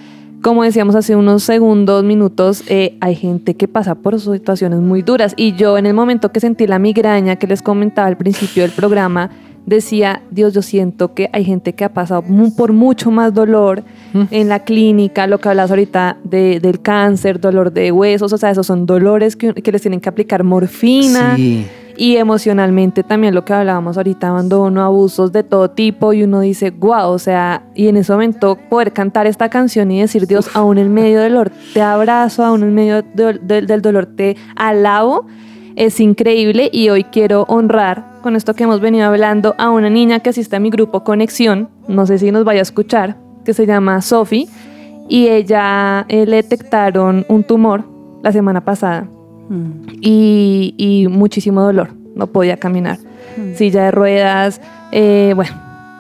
como 0.42 0.64
decíamos 0.64 0.96
hace 0.96 1.16
unos 1.16 1.44
segundos, 1.44 2.04
minutos, 2.04 2.64
eh, 2.68 2.98
hay 3.02 3.16
gente 3.16 3.56
que 3.56 3.68
pasa 3.68 3.94
por 3.96 4.20
situaciones 4.20 4.80
muy 4.80 5.02
duras. 5.04 5.34
Y 5.38 5.54
yo 5.54 5.78
en 5.78 5.86
el 5.88 5.94
momento 5.94 6.32
que 6.32 6.40
sentí 6.40 6.66
la 6.68 6.80
migraña 6.80 7.36
que 7.36 7.48
les 7.48 7.62
comentaba 7.62 8.08
al 8.08 8.16
principio 8.18 8.64
del 8.64 8.72
programa, 8.72 9.30
decía, 9.70 10.22
Dios, 10.32 10.54
yo 10.54 10.62
siento 10.62 11.14
que 11.14 11.30
hay 11.32 11.46
gente 11.46 11.74
que 11.74 11.86
ha 11.86 11.94
pasado 11.94 12.24
por 12.58 12.74
mucho 12.74 13.12
más 13.12 13.34
dolor 13.34 13.84
Mm. 14.14 14.24
en 14.32 14.50
la 14.50 14.60
clínica, 14.60 15.28
lo 15.28 15.38
que 15.40 15.50
hablas 15.50 15.70
ahorita 15.70 16.18
de- 16.24 16.60
del 16.60 16.82
cáncer, 16.82 17.40
dolor 17.40 17.72
de 17.72 17.92
huesos, 17.92 18.34
o 18.34 18.38
sea, 18.38 18.50
esos 18.50 18.66
son 18.68 18.86
dolores 18.86 19.36
que, 19.36 19.54
que 19.54 19.72
les 19.72 19.82
tienen 19.82 20.00
que 20.02 20.10
aplicar 20.10 20.44
morfina. 20.44 21.36
Sí. 21.36 21.66
Y 21.96 22.16
emocionalmente 22.16 23.04
también 23.04 23.36
lo 23.36 23.44
que 23.44 23.52
hablábamos 23.52 23.98
ahorita, 23.98 24.30
abandono, 24.30 24.82
abusos 24.84 25.34
de 25.34 25.44
todo 25.44 25.70
tipo, 25.72 26.14
y 26.14 26.24
uno 26.24 26.40
dice, 26.40 26.72
wow, 26.72 27.10
o 27.10 27.20
sea, 27.20 27.64
y 27.76 27.90
en 27.90 27.98
ese 27.98 28.14
momento 28.14 28.58
poder 28.70 28.94
cantar 28.94 29.28
esta 29.28 29.50
canción 29.50 29.92
y 29.92 30.00
decir, 30.00 30.26
Dios, 30.26 30.50
aún 30.54 30.78
en 30.78 30.94
medio 30.94 31.20
del 31.20 31.34
dolor 31.34 31.52
te 31.74 31.82
abrazo, 31.82 32.46
aún 32.46 32.64
en 32.64 32.74
medio 32.74 33.04
del- 33.14 33.46
del- 33.46 33.68
del 33.68 33.82
dolor 33.82 34.06
te 34.06 34.38
alabo, 34.56 35.26
es 35.80 36.00
increíble 36.00 36.70
y 36.72 36.90
hoy 36.90 37.06
quiero 37.06 37.44
honrar 37.44 38.06
con 38.22 38.36
esto 38.36 38.54
que 38.54 38.64
hemos 38.66 38.82
venido 38.82 39.08
hablando 39.08 39.56
a 39.58 39.70
una 39.70 39.90
niña 39.90 40.20
que 40.20 40.30
asiste 40.30 40.56
a 40.56 40.60
mi 40.60 40.70
grupo 40.70 41.04
Conexión, 41.04 41.70
no 41.88 42.06
sé 42.06 42.20
si 42.20 42.32
nos 42.32 42.44
vaya 42.44 42.60
a 42.60 42.64
escuchar, 42.64 43.16
que 43.46 43.54
se 43.54 43.66
llama 43.66 44.02
Sophie, 44.02 44.48
y 45.08 45.28
ella 45.30 46.06
eh, 46.08 46.26
le 46.28 46.36
detectaron 46.38 47.26
un 47.30 47.44
tumor 47.44 47.84
la 48.22 48.32
semana 48.32 48.62
pasada 48.62 49.08
Mm. 49.50 49.88
y, 50.02 50.76
y 50.78 51.08
muchísimo 51.08 51.62
dolor. 51.62 51.90
No 52.16 52.28
podía 52.28 52.58
caminar. 52.58 53.00
Silla 53.56 53.86
de 53.86 53.92
ruedas, 53.92 54.62
eh, 54.92 55.34
bueno, 55.36 55.52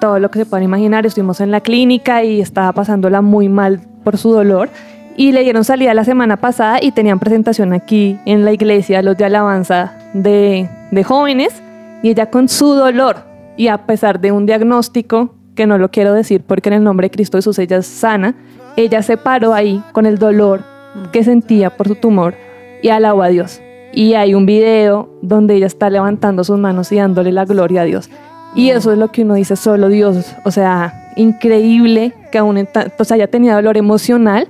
todo 0.01 0.19
lo 0.19 0.29
que 0.29 0.39
se 0.39 0.45
puedan 0.45 0.63
imaginar. 0.63 1.05
Estuvimos 1.05 1.41
en 1.41 1.51
la 1.51 1.61
clínica 1.61 2.23
y 2.23 2.41
estaba 2.41 2.73
pasándola 2.73 3.21
muy 3.21 3.49
mal 3.49 3.81
por 4.03 4.17
su 4.17 4.31
dolor. 4.31 4.69
Y 5.19 5.33
le 5.33 5.43
dieron 5.43 5.65
salida 5.65 5.93
la 5.93 6.05
semana 6.05 6.37
pasada 6.37 6.79
y 6.81 6.93
tenían 6.93 7.19
presentación 7.19 7.73
aquí 7.73 8.17
en 8.25 8.45
la 8.45 8.53
iglesia, 8.53 9.01
los 9.01 9.17
de 9.17 9.25
alabanza 9.25 9.91
de, 10.13 10.69
de 10.91 11.03
jóvenes. 11.03 11.61
Y 12.01 12.11
ella 12.11 12.29
con 12.29 12.47
su 12.47 12.73
dolor 12.73 13.17
y 13.57 13.67
a 13.67 13.85
pesar 13.85 14.21
de 14.21 14.31
un 14.31 14.45
diagnóstico, 14.45 15.35
que 15.55 15.67
no 15.67 15.77
lo 15.77 15.91
quiero 15.91 16.13
decir 16.13 16.41
porque 16.47 16.69
en 16.69 16.75
el 16.75 16.83
nombre 16.85 17.07
de 17.07 17.11
Cristo 17.11 17.37
Jesús 17.37 17.59
ella 17.59 17.75
es 17.79 17.85
sana, 17.85 18.33
ella 18.77 19.01
se 19.03 19.17
paró 19.17 19.53
ahí 19.53 19.83
con 19.91 20.05
el 20.05 20.17
dolor 20.17 20.63
que 21.11 21.21
sentía 21.25 21.69
por 21.75 21.89
su 21.89 21.95
tumor 21.95 22.35
y 22.81 22.87
alabó 22.87 23.21
a 23.23 23.27
Dios. 23.27 23.59
Y 23.91 24.13
hay 24.13 24.33
un 24.35 24.45
video 24.45 25.09
donde 25.21 25.55
ella 25.55 25.67
está 25.67 25.89
levantando 25.89 26.45
sus 26.45 26.57
manos 26.57 26.93
y 26.93 26.95
dándole 26.95 27.33
la 27.33 27.43
gloria 27.43 27.81
a 27.81 27.83
Dios. 27.83 28.09
Y 28.55 28.69
eso 28.69 28.93
es 28.93 28.97
lo 28.97 29.11
que 29.11 29.23
uno 29.23 29.33
dice, 29.33 29.57
solo 29.57 29.89
Dios. 29.89 30.33
O 30.45 30.51
sea, 30.51 31.11
increíble 31.17 32.13
que 32.31 32.37
aún 32.37 32.65
ta- 32.71 32.87
pues 32.95 33.11
haya 33.11 33.27
tenido 33.27 33.55
dolor 33.55 33.75
emocional, 33.75 34.47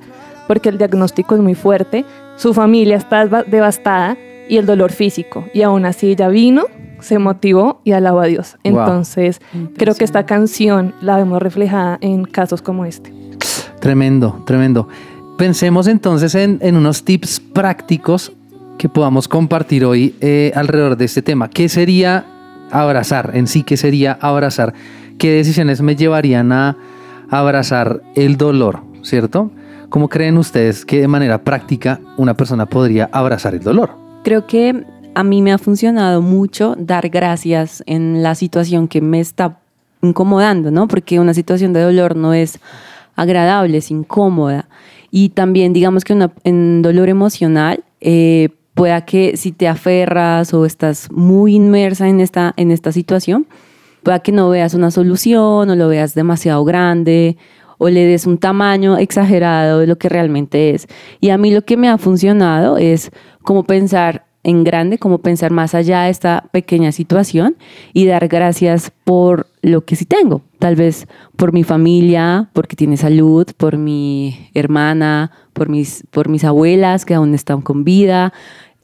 porque 0.50 0.70
el 0.70 0.80
diagnóstico 0.80 1.36
es 1.36 1.42
muy 1.42 1.54
fuerte. 1.54 2.06
Su 2.36 2.56
familia 2.56 2.98
está 2.98 3.24
deva- 3.24 3.44
devastada 3.44 4.18
y 4.50 4.58
el 4.58 4.66
dolor 4.66 4.92
físico. 4.92 5.46
Y 5.54 5.62
aún 5.62 5.86
así 5.86 6.08
ella 6.10 6.28
vino, 6.28 6.64
se 7.02 7.20
motivó 7.20 7.82
y 7.84 7.92
alabó 7.92 8.22
a 8.22 8.26
Dios. 8.26 8.58
Wow. 8.64 8.80
Entonces, 8.80 9.42
creo 9.78 9.94
que 9.94 10.04
esta 10.04 10.26
canción 10.26 10.96
la 11.02 11.18
vemos 11.18 11.40
reflejada 11.40 12.00
en 12.02 12.26
casos 12.26 12.64
como 12.64 12.86
este. 12.86 13.14
Tremendo, 13.80 14.42
tremendo. 14.48 14.88
Pensemos 15.38 15.86
entonces 15.86 16.34
en, 16.34 16.58
en 16.64 16.76
unos 16.76 17.04
tips 17.06 17.42
prácticos 17.42 18.32
que 18.80 18.90
podamos 18.90 19.28
compartir 19.28 19.86
hoy 19.86 20.16
eh, 20.20 20.52
alrededor 20.56 20.98
de 20.98 21.06
este 21.06 21.22
tema. 21.22 21.48
¿Qué 21.52 21.70
sería 21.70 22.26
abrazar 22.72 23.34
en 23.36 23.46
sí? 23.46 23.62
¿Qué 23.62 23.78
sería 23.78 24.18
abrazar? 24.20 24.74
¿Qué 25.20 25.30
decisiones 25.32 25.84
me 25.84 25.96
llevarían 25.96 26.52
a 26.52 26.76
abrazar 27.30 28.02
el 28.16 28.36
dolor? 28.36 28.80
¿Cierto? 29.04 29.52
¿Cómo 29.90 30.08
creen 30.08 30.38
ustedes 30.38 30.86
que 30.86 31.02
de 31.02 31.08
manera 31.08 31.44
práctica 31.44 32.00
una 32.18 32.36
persona 32.36 32.68
podría 32.68 33.10
abrazar 33.12 33.56
el 33.56 33.62
dolor? 33.62 33.92
Creo 34.24 34.46
que 34.46 34.86
a 35.16 35.24
mí 35.24 35.42
me 35.42 35.52
ha 35.52 35.58
funcionado 35.58 36.22
mucho 36.22 36.76
dar 36.78 37.10
gracias 37.10 37.84
en 37.88 38.22
la 38.22 38.36
situación 38.36 38.88
que 38.88 39.02
me 39.02 39.20
está 39.20 39.60
incomodando, 40.02 40.70
¿no? 40.70 40.88
Porque 40.88 41.20
una 41.20 41.34
situación 41.34 41.74
de 41.74 41.82
dolor 41.82 42.16
no 42.16 42.36
es 42.36 42.60
agradable, 43.16 43.80
es 43.80 43.90
incómoda. 43.90 44.70
Y 45.10 45.30
también, 45.30 45.74
digamos 45.74 46.04
que 46.04 46.14
una, 46.14 46.32
en 46.44 46.84
dolor 46.84 47.10
emocional, 47.10 47.84
eh, 48.00 48.50
pueda 48.76 49.06
que 49.06 49.38
si 49.38 49.52
te 49.52 49.68
aferras 49.68 50.54
o 50.54 50.66
estás 50.66 51.12
muy 51.12 51.56
inmersa 51.56 52.08
en 52.08 52.20
esta, 52.20 52.54
en 52.58 52.70
esta 52.70 52.92
situación, 52.92 53.48
pueda 54.04 54.20
que 54.20 54.32
no 54.32 54.50
veas 54.50 54.76
una 54.76 54.92
solución 54.92 55.70
o 55.70 55.76
lo 55.76 55.88
veas 55.88 56.14
demasiado 56.14 56.64
grande 56.64 57.38
o 57.80 57.90
le 57.90 58.06
des 58.06 58.28
un 58.28 58.38
tamaño 58.38 58.98
exagerado 58.98 59.80
de 59.80 59.88
lo 59.88 59.98
que 59.98 60.10
realmente 60.10 60.76
es. 60.76 60.88
Y 61.20 61.32
a 61.32 61.40
mí 61.40 61.50
lo 61.50 61.64
que 61.64 61.78
me 61.78 61.90
ha 61.90 61.98
funcionado 61.98 62.78
es 62.78 63.10
como 63.42 63.64
pensar 63.64 64.26
en 64.44 64.64
grande, 64.64 64.98
como 64.98 65.20
pensar 65.20 65.52
más 65.52 65.74
allá 65.74 66.04
de 66.04 66.12
esta 66.12 66.46
pequeña 66.52 66.92
situación 66.92 67.58
y 67.94 68.06
dar 68.06 68.28
gracias 68.28 68.92
por 69.04 69.48
lo 69.62 69.82
que 69.82 69.96
sí 69.96 70.06
tengo. 70.06 70.42
Tal 70.60 70.76
vez 70.76 71.08
por 71.36 71.54
mi 71.54 71.64
familia, 71.64 72.50
porque 72.54 72.76
tiene 72.76 72.98
salud, 72.98 73.48
por 73.58 73.78
mi 73.78 74.50
hermana, 74.54 75.32
por 75.54 75.70
mis, 75.70 76.04
por 76.12 76.30
mis 76.30 76.44
abuelas 76.44 77.06
que 77.06 77.16
aún 77.16 77.34
están 77.34 77.62
con 77.62 77.84
vida. 77.84 78.34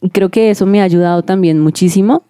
Y 0.01 0.09
creo 0.09 0.29
que 0.29 0.49
eso 0.49 0.65
me 0.65 0.81
ha 0.81 0.83
ayudado 0.83 1.23
también 1.23 1.59
muchísimo 1.59 2.23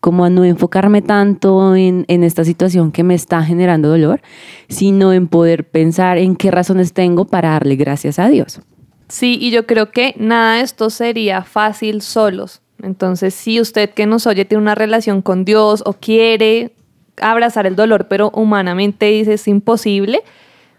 como 0.00 0.24
a 0.24 0.30
no 0.30 0.44
enfocarme 0.44 1.02
tanto 1.02 1.76
en, 1.76 2.04
en 2.08 2.24
esta 2.24 2.44
situación 2.44 2.90
que 2.90 3.04
me 3.04 3.14
está 3.14 3.42
generando 3.42 3.88
dolor, 3.88 4.20
sino 4.68 5.12
en 5.12 5.28
poder 5.28 5.68
pensar 5.68 6.18
en 6.18 6.36
qué 6.36 6.50
razones 6.50 6.92
tengo 6.92 7.26
para 7.26 7.50
darle 7.50 7.76
gracias 7.76 8.18
a 8.18 8.28
Dios. 8.28 8.60
Sí, 9.08 9.38
y 9.40 9.50
yo 9.50 9.66
creo 9.66 9.90
que 9.90 10.14
nada 10.18 10.56
de 10.56 10.62
esto 10.62 10.88
sería 10.88 11.42
fácil 11.42 12.00
solos. 12.00 12.62
Entonces, 12.82 13.34
si 13.34 13.60
usted 13.60 13.90
que 13.90 14.06
nos 14.06 14.26
oye 14.26 14.44
tiene 14.44 14.62
una 14.62 14.74
relación 14.74 15.20
con 15.20 15.44
Dios 15.44 15.82
o 15.84 15.94
quiere 15.94 16.74
abrazar 17.20 17.66
el 17.66 17.76
dolor, 17.76 18.08
pero 18.08 18.30
humanamente 18.30 19.06
dice 19.06 19.34
es 19.34 19.48
imposible, 19.48 20.22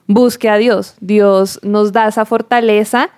busque 0.07 0.49
a 0.49 0.57
Dios. 0.57 0.95
Dios 0.99 1.59
nos 1.61 1.91
da 1.91 2.07
esa 2.07 2.25
fortaleza 2.25 3.09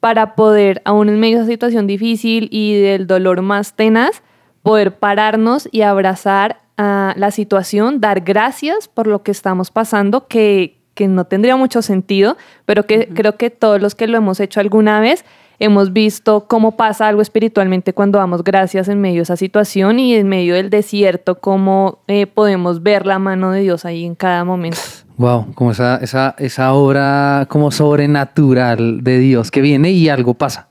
para 0.00 0.34
poder, 0.34 0.82
aún 0.84 1.08
en 1.08 1.20
medio 1.20 1.36
de 1.36 1.42
esa 1.44 1.52
situación 1.52 1.86
difícil 1.86 2.48
y 2.50 2.74
del 2.80 3.06
dolor 3.06 3.42
más 3.42 3.74
tenaz, 3.74 4.22
poder 4.62 4.96
pararnos 4.96 5.68
y 5.72 5.82
abrazar 5.82 6.60
a 6.76 7.14
la 7.16 7.30
situación, 7.30 8.00
dar 8.00 8.20
gracias 8.20 8.88
por 8.88 9.06
lo 9.06 9.22
que 9.22 9.30
estamos 9.30 9.70
pasando, 9.70 10.26
que, 10.26 10.80
que 10.94 11.08
no 11.08 11.24
tendría 11.26 11.56
mucho 11.56 11.82
sentido, 11.82 12.36
pero 12.64 12.86
que 12.86 13.08
creo 13.08 13.36
que 13.36 13.50
todos 13.50 13.80
los 13.80 13.94
que 13.94 14.06
lo 14.06 14.16
hemos 14.16 14.40
hecho 14.40 14.60
alguna 14.60 15.00
vez 15.00 15.24
hemos 15.58 15.92
visto 15.92 16.46
cómo 16.48 16.76
pasa 16.76 17.06
algo 17.06 17.22
espiritualmente 17.22 17.92
cuando 17.92 18.18
damos 18.18 18.42
gracias 18.42 18.88
en 18.88 19.00
medio 19.00 19.16
de 19.16 19.22
esa 19.22 19.36
situación 19.36 20.00
y 20.00 20.14
en 20.14 20.28
medio 20.28 20.54
del 20.54 20.70
desierto, 20.70 21.38
cómo 21.38 22.00
eh, 22.08 22.26
podemos 22.26 22.82
ver 22.82 23.06
la 23.06 23.20
mano 23.20 23.52
de 23.52 23.60
Dios 23.60 23.84
ahí 23.84 24.04
en 24.04 24.16
cada 24.16 24.44
momento. 24.44 24.78
Wow, 25.18 25.54
como 25.54 25.70
esa, 25.70 25.98
esa, 25.98 26.34
esa 26.38 26.72
obra 26.72 27.46
como 27.48 27.70
sobrenatural 27.70 29.04
de 29.04 29.18
Dios 29.18 29.52
que 29.52 29.60
viene 29.60 29.92
y 29.92 30.08
algo 30.08 30.34
pasa. 30.34 30.68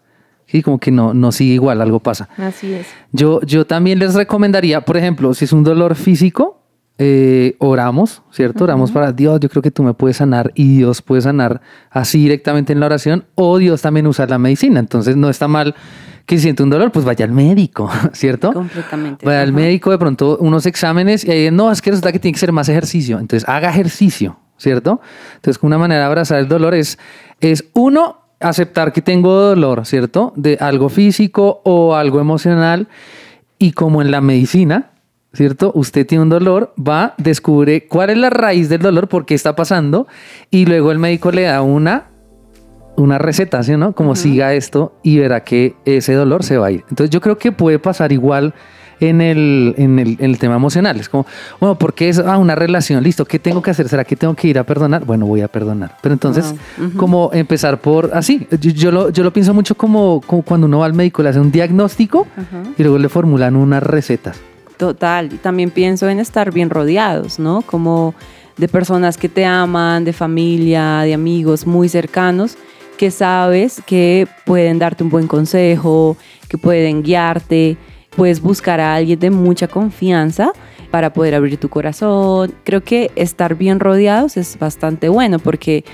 Sí, 0.51 0.61
como 0.61 0.79
que 0.79 0.91
no, 0.91 1.13
no 1.13 1.31
sigue 1.31 1.53
igual, 1.53 1.81
algo 1.81 2.01
pasa. 2.01 2.27
Así 2.35 2.73
es. 2.73 2.87
Yo, 3.13 3.39
yo 3.43 3.65
también 3.65 3.99
les 3.99 4.15
recomendaría, 4.15 4.81
por 4.81 4.97
ejemplo, 4.97 5.33
si 5.33 5.45
es 5.45 5.53
un 5.53 5.63
dolor 5.63 5.95
físico, 5.95 6.61
eh, 6.97 7.55
oramos, 7.59 8.21
¿cierto? 8.31 8.65
Oramos 8.65 8.91
para 8.91 9.13
Dios, 9.13 9.39
yo 9.39 9.47
creo 9.47 9.61
que 9.61 9.71
tú 9.71 9.81
me 9.81 9.93
puedes 9.93 10.17
sanar 10.17 10.51
y 10.53 10.75
Dios 10.75 11.01
puede 11.01 11.21
sanar 11.21 11.61
así 11.89 12.19
directamente 12.19 12.73
en 12.73 12.81
la 12.81 12.87
oración 12.87 13.23
o 13.35 13.57
Dios 13.59 13.81
también 13.81 14.07
usa 14.07 14.27
la 14.27 14.37
medicina. 14.37 14.81
Entonces 14.81 15.15
no 15.15 15.29
está 15.29 15.47
mal 15.47 15.73
que 16.25 16.35
si 16.35 16.43
siente 16.43 16.63
un 16.63 16.69
dolor, 16.69 16.91
pues 16.91 17.05
vaya 17.05 17.23
al 17.23 17.31
médico, 17.31 17.89
¿cierto? 18.11 18.51
Completamente. 18.51 19.25
Vaya 19.25 19.41
al 19.41 19.53
médico, 19.53 19.89
de 19.91 19.97
pronto 19.99 20.37
unos 20.41 20.65
exámenes 20.65 21.23
y 21.23 21.31
ahí 21.31 21.49
no, 21.49 21.71
es 21.71 21.81
que 21.81 21.91
resulta 21.91 22.11
que 22.11 22.19
tiene 22.19 22.33
que 22.33 22.39
ser 22.39 22.51
más 22.51 22.67
ejercicio. 22.67 23.19
Entonces 23.19 23.47
haga 23.47 23.69
ejercicio, 23.69 24.37
¿cierto? 24.57 24.99
Entonces 25.35 25.63
una 25.63 25.77
manera 25.77 26.01
de 26.01 26.07
abrazar 26.07 26.39
el 26.39 26.49
dolor 26.49 26.75
es, 26.75 26.99
es 27.39 27.65
uno, 27.73 28.20
aceptar 28.41 28.93
que 28.93 29.01
tengo 29.01 29.33
dolor, 29.33 29.85
¿cierto? 29.85 30.33
De 30.35 30.57
algo 30.59 30.89
físico 30.89 31.61
o 31.63 31.95
algo 31.95 32.19
emocional 32.19 32.87
y 33.57 33.71
como 33.73 34.01
en 34.01 34.11
la 34.11 34.21
medicina, 34.21 34.91
¿cierto? 35.33 35.71
Usted 35.75 36.05
tiene 36.05 36.23
un 36.23 36.29
dolor, 36.29 36.73
va, 36.77 37.13
descubre 37.17 37.87
cuál 37.87 38.09
es 38.09 38.17
la 38.17 38.29
raíz 38.29 38.69
del 38.69 38.81
dolor, 38.81 39.07
por 39.07 39.25
qué 39.25 39.35
está 39.35 39.55
pasando 39.55 40.07
y 40.49 40.65
luego 40.65 40.91
el 40.91 40.99
médico 40.99 41.31
le 41.31 41.43
da 41.43 41.61
una 41.61 42.07
una 42.97 43.17
receta, 43.17 43.63
¿sí 43.63 43.75
no? 43.77 43.93
Como 43.93 44.15
siga 44.15 44.53
esto 44.53 44.93
y 45.01 45.17
verá 45.17 45.43
que 45.43 45.75
ese 45.85 46.13
dolor 46.13 46.43
se 46.43 46.57
va 46.57 46.67
a 46.67 46.71
ir. 46.71 46.83
Entonces 46.89 47.09
yo 47.09 47.21
creo 47.21 47.37
que 47.37 47.51
puede 47.51 47.79
pasar 47.79 48.11
igual 48.11 48.53
en 49.01 49.19
el, 49.19 49.73
en 49.77 49.99
el, 49.99 50.09
en 50.19 50.31
el 50.31 50.37
tema 50.37 50.55
emocional. 50.55 50.99
Es 50.99 51.09
como, 51.09 51.25
bueno, 51.59 51.77
porque 51.77 52.07
es 52.07 52.19
ah, 52.19 52.37
una 52.37 52.55
relación? 52.55 53.03
Listo, 53.03 53.25
¿qué 53.25 53.39
tengo 53.39 53.61
que 53.61 53.71
hacer? 53.71 53.89
¿Será 53.89 54.05
que 54.05 54.15
tengo 54.15 54.35
que 54.35 54.47
ir 54.47 54.59
a 54.59 54.63
perdonar? 54.63 55.03
Bueno, 55.03 55.25
voy 55.25 55.41
a 55.41 55.47
perdonar. 55.47 55.97
Pero 56.01 56.13
entonces, 56.13 56.53
como 56.95 57.31
empezar 57.33 57.81
por 57.81 58.11
así, 58.13 58.47
yo, 58.61 58.71
yo 58.71 58.91
lo, 58.91 59.09
yo 59.09 59.23
lo 59.23 59.33
pienso 59.33 59.53
mucho 59.53 59.75
como, 59.75 60.21
como 60.25 60.43
cuando 60.43 60.67
uno 60.67 60.79
va 60.79 60.85
al 60.85 60.93
médico, 60.93 61.23
le 61.23 61.29
hace 61.29 61.39
un 61.39 61.51
diagnóstico 61.51 62.27
y 62.77 62.83
luego 62.83 62.99
le 62.99 63.09
formulan 63.09 63.55
unas 63.55 63.83
recetas. 63.83 64.39
Total. 64.77 65.33
Y 65.33 65.37
también 65.37 65.71
pienso 65.71 66.07
en 66.07 66.19
estar 66.19 66.51
bien 66.51 66.69
rodeados, 66.69 67.39
¿no? 67.39 67.63
Como 67.63 68.13
de 68.57 68.67
personas 68.67 69.17
que 69.17 69.29
te 69.29 69.45
aman, 69.45 70.05
de 70.05 70.13
familia, 70.13 71.01
de 71.01 71.15
amigos 71.15 71.65
muy 71.65 71.89
cercanos, 71.89 72.57
que 72.97 73.09
sabes 73.09 73.81
que 73.85 74.27
pueden 74.45 74.77
darte 74.77 75.03
un 75.03 75.09
buen 75.09 75.27
consejo, 75.27 76.17
que 76.47 76.59
pueden 76.59 77.01
guiarte. 77.01 77.77
Puedes 78.15 78.41
buscar 78.41 78.79
a 78.79 78.95
alguien 78.95 79.19
de 79.19 79.29
mucha 79.31 79.67
confianza 79.67 80.51
para 80.91 81.13
poder 81.13 81.33
abrir 81.35 81.57
tu 81.57 81.69
corazón. 81.69 82.53
Creo 82.63 82.81
que 82.83 83.11
estar 83.15 83.55
bien 83.55 83.79
rodeados 83.79 84.35
es 84.37 84.57
bastante 84.59 85.07
bueno 85.09 85.39
porque 85.39 85.85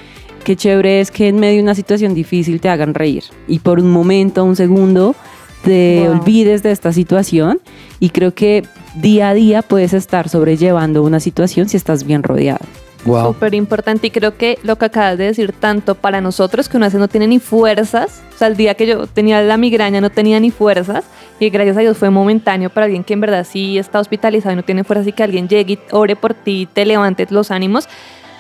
qué 0.43 0.55
chévere 0.55 0.99
es 0.99 1.11
que 1.11 1.28
en 1.28 1.39
medio 1.39 1.57
de 1.57 1.63
una 1.63 1.76
situación 1.76 2.13
difícil 2.15 2.59
te 2.59 2.70
hagan 2.70 2.93
reír 2.93 3.24
y 3.47 3.59
por 3.59 3.80
un 3.80 3.91
momento, 3.91 4.43
un 4.43 4.55
segundo, 4.55 5.15
te 5.63 6.03
Wow. 6.07 6.20
olvides 6.22 6.63
de 6.63 6.72
esta 6.72 6.91
situación 6.93 7.59
y 7.99 8.09
creo 8.09 8.34
que 8.34 8.63
día 8.95 9.30
a 9.30 9.34
día 9.34 9.61
puedes 9.61 9.93
estar 9.93 10.30
sobrellevando 10.30 11.03
una 11.03 11.20
situación 11.20 11.68
si 11.70 11.78
estás 11.78 12.03
bien 12.03 12.24
rodeado. 12.24 12.65
Wow. 13.05 13.28
Súper 13.34 13.53
importante 13.53 14.07
y 14.07 14.09
creo 14.11 14.38
que 14.38 14.57
lo 14.63 14.78
que 14.78 14.86
acabas 14.86 15.18
de 15.18 15.26
decir 15.26 15.53
tanto 15.53 15.95
para 15.95 16.20
nosotros 16.22 16.68
que 16.68 16.78
uno 16.78 16.86
a 16.86 16.89
veces 16.89 16.99
no 16.99 17.07
tiene 17.07 17.28
ni 17.28 17.39
fuerzas, 17.39 18.22
o 18.36 18.38
sea, 18.38 18.47
el 18.47 18.57
día 18.57 18.74
que 18.76 18.86
yo 18.88 19.07
tenía 19.07 19.41
la 19.41 19.55
migraña 19.57 20.01
no 20.01 20.09
tenía 20.09 20.39
ni 20.39 20.51
fuerzas 20.51 21.05
y 21.40 21.50
gracias 21.50 21.78
a 21.78 21.82
Dios 21.82 21.98
fue 21.98 22.10
momentáneo 22.10 22.70
para 22.70 22.86
alguien 22.86 23.04
que 23.04 23.14
en 23.14 23.22
verdad 23.22 23.46
sí 23.50 23.78
está 23.78 24.00
hospitalizado 24.00 24.54
y 24.54 24.56
no 24.56 24.64
tiene 24.64 24.84
fuerzas 24.84 25.08
y 25.08 25.12
que 25.12 25.24
alguien 25.24 25.48
llegue 25.48 25.74
y 25.74 25.80
ore 25.92 26.16
por 26.16 26.34
ti 26.34 26.62
y 26.62 26.66
te 26.66 26.86
levante 26.86 27.28
los 27.30 27.52
ánimos. 27.52 27.88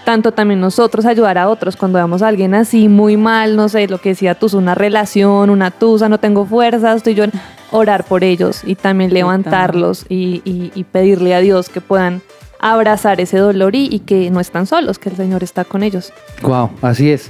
Tanto 0.05 0.31
también 0.31 0.61
nosotros 0.61 1.05
ayudar 1.05 1.37
a 1.37 1.49
otros 1.49 1.75
cuando 1.75 1.99
vemos 1.99 2.21
a 2.21 2.29
alguien 2.29 2.55
así 2.55 2.87
muy 2.87 3.17
mal, 3.17 3.57
no 3.57 3.67
sé, 3.67 3.87
lo 3.89 3.97
que 3.99 4.09
decía 4.09 4.35
tú, 4.35 4.47
una 4.57 4.73
relación, 4.73 5.49
una 5.49 5.69
tusa, 5.69 6.07
no 6.07 6.17
tengo 6.17 6.45
fuerzas, 6.45 6.95
estoy 6.97 7.13
yo 7.13 7.25
en 7.25 7.31
orar 7.71 8.05
por 8.05 8.23
ellos 8.23 8.61
y 8.65 8.75
también 8.75 9.13
levantarlos 9.13 10.05
y, 10.07 10.41
y- 10.45 10.71
y 10.73 10.83
pedirle 10.85 11.35
a 11.35 11.39
Dios 11.41 11.67
que 11.67 11.81
puedan 11.81 12.21
abrazar 12.59 13.19
ese 13.19 13.37
dolor 13.37 13.75
y, 13.75 13.87
y 13.91 13.99
que 13.99 14.31
no 14.31 14.39
están 14.39 14.65
solos, 14.65 14.97
que 14.97 15.09
el 15.09 15.17
Señor 15.17 15.43
está 15.43 15.65
con 15.65 15.83
ellos. 15.83 16.13
Wow, 16.41 16.69
así 16.81 17.11
es. 17.11 17.29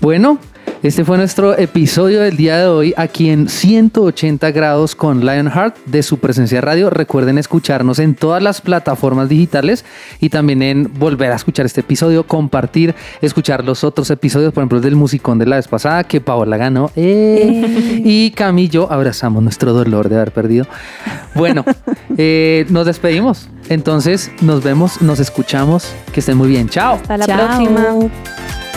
Bueno, 0.00 0.38
este 0.82 1.04
fue 1.04 1.16
nuestro 1.16 1.58
episodio 1.58 2.20
del 2.20 2.36
día 2.36 2.56
de 2.58 2.66
hoy 2.66 2.94
aquí 2.96 3.30
en 3.30 3.48
180 3.48 4.50
grados 4.52 4.94
con 4.94 5.24
Lionheart 5.26 5.76
de 5.86 6.02
su 6.04 6.18
presencia 6.18 6.60
radio. 6.60 6.88
Recuerden 6.90 7.36
escucharnos 7.38 7.98
en 7.98 8.14
todas 8.14 8.42
las 8.42 8.60
plataformas 8.60 9.28
digitales 9.28 9.84
y 10.20 10.28
también 10.28 10.62
en 10.62 10.92
volver 10.98 11.32
a 11.32 11.36
escuchar 11.36 11.66
este 11.66 11.80
episodio, 11.80 12.26
compartir, 12.26 12.94
escuchar 13.20 13.64
los 13.64 13.82
otros 13.82 14.08
episodios, 14.10 14.52
por 14.52 14.62
ejemplo, 14.62 14.78
el 14.78 14.84
del 14.84 14.94
musicón 14.94 15.38
de 15.40 15.46
la 15.46 15.56
vez 15.56 15.66
pasada 15.66 16.04
que 16.04 16.20
Paola 16.20 16.56
ganó. 16.56 16.90
Eh, 16.94 18.02
Y 18.04 18.30
Cami 18.32 18.64
y 18.64 18.68
yo 18.68 18.92
abrazamos 18.92 19.42
nuestro 19.42 19.72
dolor 19.72 20.08
de 20.08 20.16
haber 20.16 20.32
perdido. 20.32 20.66
Bueno, 21.34 21.64
eh, 22.16 22.66
nos 22.68 22.86
despedimos. 22.86 23.48
Entonces, 23.68 24.30
nos 24.42 24.62
vemos, 24.62 25.02
nos 25.02 25.18
escuchamos. 25.18 25.92
Que 26.12 26.20
estén 26.20 26.36
muy 26.36 26.48
bien. 26.48 26.68
Chao. 26.68 26.94
Hasta 26.94 27.16
la 27.16 27.26
Chao. 27.26 27.46
próxima. 27.46 28.67